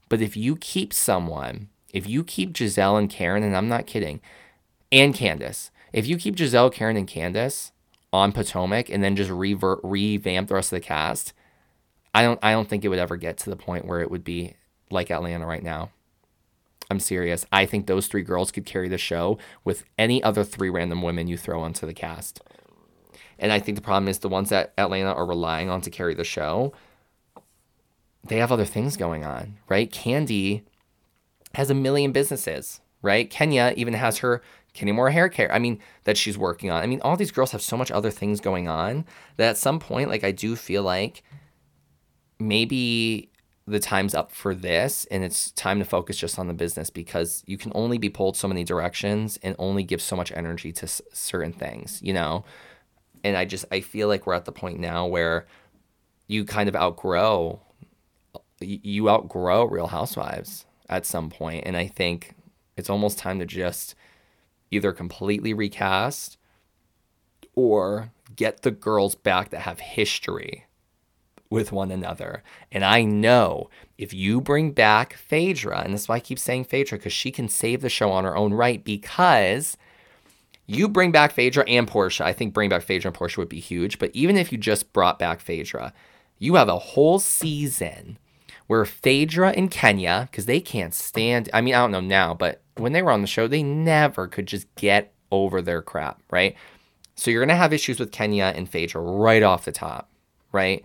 But 0.10 0.21
if 0.21 0.38
you 0.38 0.56
keep 0.56 0.93
someone, 0.93 1.69
if 1.93 2.08
you 2.08 2.23
keep 2.23 2.54
Gizelle 2.54 2.97
and 2.97 3.10
Karen, 3.10 3.43
and 3.43 3.56
I'm 3.56 3.67
not 3.67 3.86
kidding, 3.86 4.21
and 4.91 5.13
Candiace, 5.13 5.69
if 5.93 6.08
you 6.08 6.17
keep 6.17 6.36
Gizelle, 6.36 6.73
Karen, 6.73 6.97
and 6.97 7.08
Candiace 7.08 7.71
on 8.13 8.32
Potomac 8.32 8.89
and 8.89 9.04
then 9.04 9.15
just 9.15 9.30
revert, 9.30 9.80
revamp 9.84 10.47
the 10.47 10.56
rest 10.56 10.71
of 10.71 10.78
the 10.78 10.86
cast, 10.86 11.34
I 12.18 12.24
don't 12.24 12.40
I 12.42 12.52
don't 12.52 12.68
think 12.68 12.84
it 12.84 12.88
would 12.88 12.98
ever 12.98 13.16
get 13.16 13.38
to 13.40 13.52
the 13.52 13.56
point 13.56 13.86
where 13.86 14.02
it 14.02 14.10
would 14.10 14.24
be 14.24 14.56
like 14.90 15.12
Atlanta 15.12 15.46
right 15.46 15.62
now. 15.62 15.92
I'm 16.90 17.00
serious. 17.00 17.46
I 17.52 17.68
think 17.68 17.86
those 17.86 18.08
three 18.08 18.24
girls 18.24 18.52
could 18.52 18.66
carry 18.66 18.88
the 18.88 18.98
show 18.98 19.38
with 19.64 19.84
any 20.00 20.24
other 20.24 20.44
three 20.44 20.72
random 20.72 21.04
women 21.04 21.28
you 21.28 21.38
throw 21.38 21.62
onto 21.62 21.86
the 21.86 21.94
cast. 21.94 22.42
And 23.38 23.52
I 23.52 23.60
think 23.60 23.76
the 23.76 23.84
problem 23.84 24.08
is 24.08 24.18
the 24.18 24.30
ones 24.30 24.50
that 24.50 24.74
Atlanta 24.80 25.14
are 25.14 25.28
relying 25.28 25.70
on 25.70 25.82
to 25.82 25.92
carry 25.92 26.16
the 26.16 26.24
show, 26.24 26.74
they 28.24 28.38
have 28.38 28.52
other 28.52 28.66
things 28.66 28.98
going 28.98 29.24
on, 29.24 29.60
right? 29.70 29.92
Kandi 29.92 30.64
has 31.54 31.70
a 31.70 31.76
million 31.76 32.14
businesses, 32.14 32.82
right? 33.04 33.30
Kenya 33.30 33.76
even 33.78 33.94
has 33.94 34.20
her 34.20 34.42
Kenya 34.74 34.96
Moore 34.96 35.12
hair 35.12 35.30
care. 35.30 35.54
I 35.54 35.60
mean, 35.60 35.80
that 36.06 36.18
she's 36.18 36.38
working 36.38 36.72
on. 36.72 36.82
I 36.82 36.88
mean, 36.88 37.02
all 37.02 37.16
these 37.16 37.32
girls 37.32 37.52
have 37.52 37.62
so 37.62 37.78
much 37.78 37.92
other 37.92 38.10
things 38.10 38.40
going 38.40 38.68
on 38.68 39.06
that 39.36 39.50
at 39.52 39.58
some 39.58 39.80
point, 39.80 40.10
like, 40.10 40.24
I 40.24 40.32
do 40.32 40.56
feel 40.56 40.82
like 40.82 41.22
maybe 42.39 43.32
the 43.67 43.80
time's 43.80 44.15
up 44.15 44.32
for 44.32 44.56
this 44.56 45.06
and 45.12 45.23
it's 45.23 45.52
time 45.52 45.80
to 45.80 45.86
focus 45.86 46.17
just 46.17 46.39
on 46.39 46.47
the 46.47 46.54
business 46.54 46.89
because 46.89 47.43
you 47.45 47.58
can 47.58 47.71
only 47.76 47.97
be 47.97 48.10
pulled 48.10 48.38
so 48.38 48.47
many 48.47 48.63
directions 48.63 49.38
and 49.43 49.56
only 49.60 49.84
give 49.84 50.02
so 50.02 50.15
much 50.15 50.32
energy 50.32 50.71
to 50.71 50.86
s- 50.86 51.02
certain 51.12 51.52
things, 51.52 52.00
you 52.02 52.13
know? 52.13 52.45
And 53.26 53.36
I 53.36 53.43
just, 53.43 53.65
I 53.69 53.82
feel 53.82 54.08
like 54.08 54.26
we're 54.26 54.36
at 54.36 54.45
the 54.45 54.54
point 54.54 54.80
now 54.80 55.06
where 55.06 55.47
you 56.28 56.45
kind 56.45 56.69
of 56.69 56.76
outgrow, 56.78 57.60
you 58.62 59.10
outgrow 59.10 59.65
Real 59.65 59.88
Housewives 59.88 60.65
at 60.88 61.06
some. 61.06 61.32
And 61.41 61.76
I 61.76 61.88
think 61.88 62.36
it's 62.78 62.89
almost 62.89 63.17
time 63.17 63.39
to 63.39 63.45
just 63.45 63.95
either 64.71 64.93
completely 64.93 65.54
recast 65.54 66.38
or 67.54 68.12
get 68.34 68.62
the 68.62 68.71
girls 68.71 69.15
back 69.15 69.50
that 69.50 69.62
have 69.62 69.80
history 69.82 70.67
with 71.50 71.72
one 71.72 71.92
another. 71.92 72.44
And 72.72 72.84
I 72.84 73.04
know 73.04 73.70
if 73.98 74.14
you 74.14 74.42
bring 74.42 74.72
back 74.72 75.14
Phaedra, 75.14 75.82
and 75.82 75.94
that's 75.94 76.08
why 76.08 76.16
I 76.16 76.20
keep 76.20 76.40
saying 76.40 76.66
Phaedra, 76.66 76.98
because 76.98 77.14
she 77.14 77.32
can 77.32 77.48
save 77.50 77.82
the 77.82 77.90
show 77.90 78.12
on 78.12 78.24
her 78.24 78.36
own 78.36 78.54
right, 78.54 78.84
because 78.84 79.78
you 80.66 80.90
bring 80.90 81.12
back 81.12 81.32
Phaedra 81.32 81.64
and 81.68 81.88
Porsha. 81.88 82.22
I 82.22 82.34
think 82.34 82.54
bring 82.54 82.70
back 82.70 82.84
Phaedra 82.84 83.10
and 83.10 83.18
Porsha 83.18 83.38
would 83.38 83.50
be 83.50 83.60
huge. 83.60 84.00
But 84.00 84.12
even 84.14 84.36
if 84.36 84.52
you 84.52 84.58
just 84.58 84.92
brought 84.92 85.18
back 85.18 85.40
Phaedra, 85.40 85.94
you 86.40 86.56
have 86.56 86.68
a 86.68 86.78
whole 86.78 87.20
season 87.20 88.18
where 88.68 88.84
Phaedra 88.84 89.52
and 89.52 89.72
Kenya, 89.72 90.28
because 90.30 90.46
they 90.46 90.60
can't 90.60 90.94
stand, 90.94 91.50
I 91.54 91.62
mean, 91.62 91.74
I 91.74 91.80
don't 91.80 91.92
know 91.92 92.02
now, 92.02 92.34
but 92.34 92.62
when 92.76 92.92
they 92.92 93.02
were 93.02 93.12
on 93.12 93.22
the 93.22 93.28
show, 93.28 93.48
they 93.48 93.64
never 93.64 94.28
could 94.28 94.46
just 94.46 94.68
get 94.76 95.14
over 95.32 95.62
their 95.62 95.82
crap, 95.82 96.22
right? 96.30 96.56
So 97.16 97.32
you're 97.32 97.42
going 97.42 97.50
to 97.50 97.56
have 97.56 97.74
issues 97.74 98.00
with 98.00 98.12
Kenya 98.12 98.52
and 98.56 98.70
Phaedra 98.70 99.02
right 99.02 99.42
off 99.42 99.66
the 99.66 99.72
top, 99.72 100.10
right? 100.52 100.84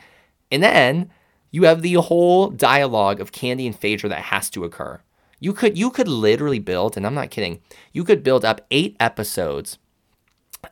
And 0.52 0.62
then 0.62 1.10
you 1.50 1.64
have 1.64 1.82
the 1.82 1.94
whole 1.94 2.50
dialogue 2.50 3.20
of 3.20 3.32
Kandi 3.32 3.66
and 3.66 3.76
Phaedra 3.76 4.08
that 4.10 4.24
has 4.24 4.48
to 4.50 4.64
occur. 4.64 5.00
You 5.40 5.52
could 5.52 5.76
you 5.76 5.90
could 5.90 6.06
literally 6.06 6.60
build, 6.60 6.96
and 6.96 7.04
I'm 7.04 7.14
not 7.14 7.30
kidding, 7.30 7.60
you 7.92 8.04
could 8.04 8.22
build 8.22 8.44
up 8.44 8.60
eight 8.70 8.96
episodes 9.00 9.78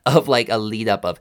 of 0.06 0.28
like 0.28 0.48
a 0.48 0.58
lead 0.58 0.88
up 0.88 1.04
of 1.04 1.18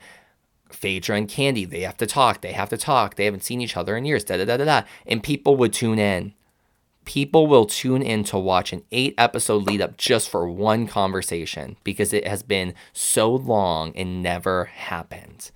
Phaedra 0.71 1.17
and 1.17 1.27
Kandi, 1.27 1.67
They 1.67 1.81
have 1.81 1.97
to 1.97 2.05
talk. 2.05 2.41
They 2.41 2.51
have 2.51 2.69
to 2.69 2.77
talk. 2.77 3.15
They 3.15 3.25
haven't 3.25 3.43
seen 3.43 3.61
each 3.61 3.75
other 3.75 3.97
in 3.97 4.05
years. 4.05 4.23
Da 4.23 4.37
da 4.37 4.45
da 4.45 4.57
da 4.57 4.65
da. 4.65 4.81
And 5.07 5.23
people 5.23 5.55
would 5.55 5.73
tune 5.73 5.97
in. 5.97 6.33
People 7.05 7.47
will 7.47 7.65
tune 7.65 8.03
in 8.03 8.23
to 8.25 8.37
watch 8.37 8.71
an 8.71 8.83
eight 8.91 9.15
episode 9.17 9.63
lead 9.63 9.81
up 9.81 9.97
just 9.97 10.29
for 10.29 10.47
one 10.47 10.85
conversation 10.85 11.75
because 11.83 12.13
it 12.13 12.27
has 12.27 12.43
been 12.43 12.75
so 12.93 13.33
long 13.33 13.93
and 13.95 14.21
never 14.21 14.65
happened. 14.65 15.49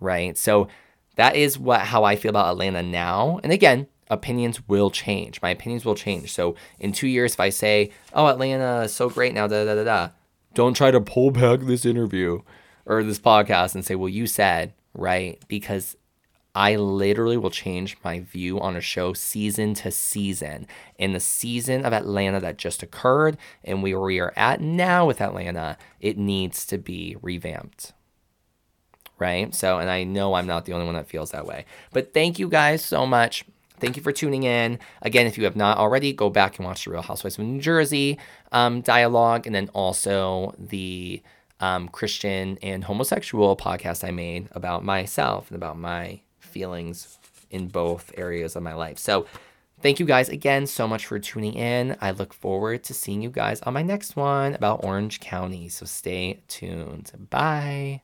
Right? 0.00 0.36
So 0.36 0.66
that 1.16 1.36
is 1.36 1.58
what 1.58 1.80
how 1.80 2.04
I 2.04 2.16
feel 2.16 2.30
about 2.30 2.50
Atlanta 2.50 2.82
now. 2.82 3.40
And 3.42 3.52
again, 3.52 3.86
opinions 4.10 4.66
will 4.68 4.90
change. 4.90 5.40
My 5.42 5.50
opinions 5.50 5.84
will 5.84 5.94
change. 5.94 6.32
So 6.32 6.54
in 6.78 6.92
two 6.92 7.08
years, 7.08 7.34
if 7.34 7.40
I 7.40 7.50
say, 7.50 7.90
"Oh, 8.12 8.26
Atlanta 8.26 8.82
is 8.82 8.94
so 8.94 9.08
great 9.08 9.34
now," 9.34 9.46
da 9.46 9.64
da 9.64 9.74
da 9.74 9.84
da, 9.84 10.08
don't 10.54 10.74
try 10.74 10.90
to 10.90 11.00
pull 11.00 11.30
back 11.30 11.60
this 11.60 11.84
interview 11.84 12.40
or 12.86 13.02
this 13.02 13.18
podcast 13.18 13.74
and 13.74 13.84
say, 13.84 13.94
"Well, 13.94 14.08
you 14.08 14.26
said 14.26 14.74
right," 14.94 15.42
because 15.48 15.96
I 16.54 16.76
literally 16.76 17.38
will 17.38 17.50
change 17.50 17.96
my 18.04 18.20
view 18.20 18.60
on 18.60 18.76
a 18.76 18.80
show 18.82 19.14
season 19.14 19.72
to 19.74 19.90
season. 19.90 20.66
In 20.98 21.14
the 21.14 21.20
season 21.20 21.86
of 21.86 21.94
Atlanta 21.94 22.40
that 22.40 22.58
just 22.58 22.82
occurred 22.82 23.38
and 23.64 23.82
where 23.82 23.98
we 23.98 24.20
are 24.20 24.34
at 24.36 24.60
now 24.60 25.06
with 25.06 25.22
Atlanta, 25.22 25.78
it 26.00 26.18
needs 26.18 26.66
to 26.66 26.76
be 26.76 27.16
revamped 27.22 27.94
right? 29.22 29.54
So, 29.54 29.78
and 29.78 29.88
I 29.88 30.02
know 30.02 30.34
I'm 30.34 30.46
not 30.46 30.64
the 30.66 30.72
only 30.72 30.84
one 30.84 30.96
that 30.96 31.08
feels 31.08 31.30
that 31.30 31.46
way. 31.46 31.64
But 31.92 32.12
thank 32.12 32.38
you 32.38 32.48
guys 32.48 32.84
so 32.84 33.06
much. 33.06 33.44
Thank 33.78 33.96
you 33.96 34.02
for 34.02 34.12
tuning 34.12 34.42
in. 34.42 34.78
Again, 35.00 35.26
if 35.26 35.38
you 35.38 35.44
have 35.44 35.56
not 35.56 35.78
already, 35.78 36.12
go 36.12 36.28
back 36.28 36.58
and 36.58 36.66
watch 36.66 36.84
the 36.84 36.90
Real 36.90 37.02
Housewives 37.02 37.38
of 37.38 37.44
New 37.44 37.60
Jersey 37.60 38.18
um, 38.50 38.80
dialogue, 38.80 39.46
and 39.46 39.54
then 39.54 39.70
also 39.72 40.54
the 40.58 41.22
um, 41.60 41.88
Christian 41.88 42.58
and 42.62 42.84
homosexual 42.84 43.56
podcast 43.56 44.06
I 44.06 44.10
made 44.10 44.48
about 44.52 44.84
myself 44.84 45.50
and 45.50 45.56
about 45.56 45.78
my 45.78 46.20
feelings 46.40 47.18
in 47.50 47.68
both 47.68 48.12
areas 48.16 48.56
of 48.56 48.62
my 48.62 48.74
life. 48.74 48.98
So, 48.98 49.26
thank 49.80 49.98
you 49.98 50.06
guys 50.06 50.28
again 50.28 50.66
so 50.66 50.86
much 50.86 51.06
for 51.06 51.18
tuning 51.18 51.54
in. 51.54 51.96
I 52.00 52.10
look 52.12 52.32
forward 52.34 52.84
to 52.84 52.94
seeing 52.94 53.22
you 53.22 53.30
guys 53.30 53.60
on 53.62 53.74
my 53.74 53.82
next 53.82 54.16
one 54.16 54.54
about 54.54 54.84
Orange 54.84 55.18
County. 55.20 55.68
So, 55.68 55.86
stay 55.86 56.40
tuned. 56.48 57.10
Bye. 57.30 58.02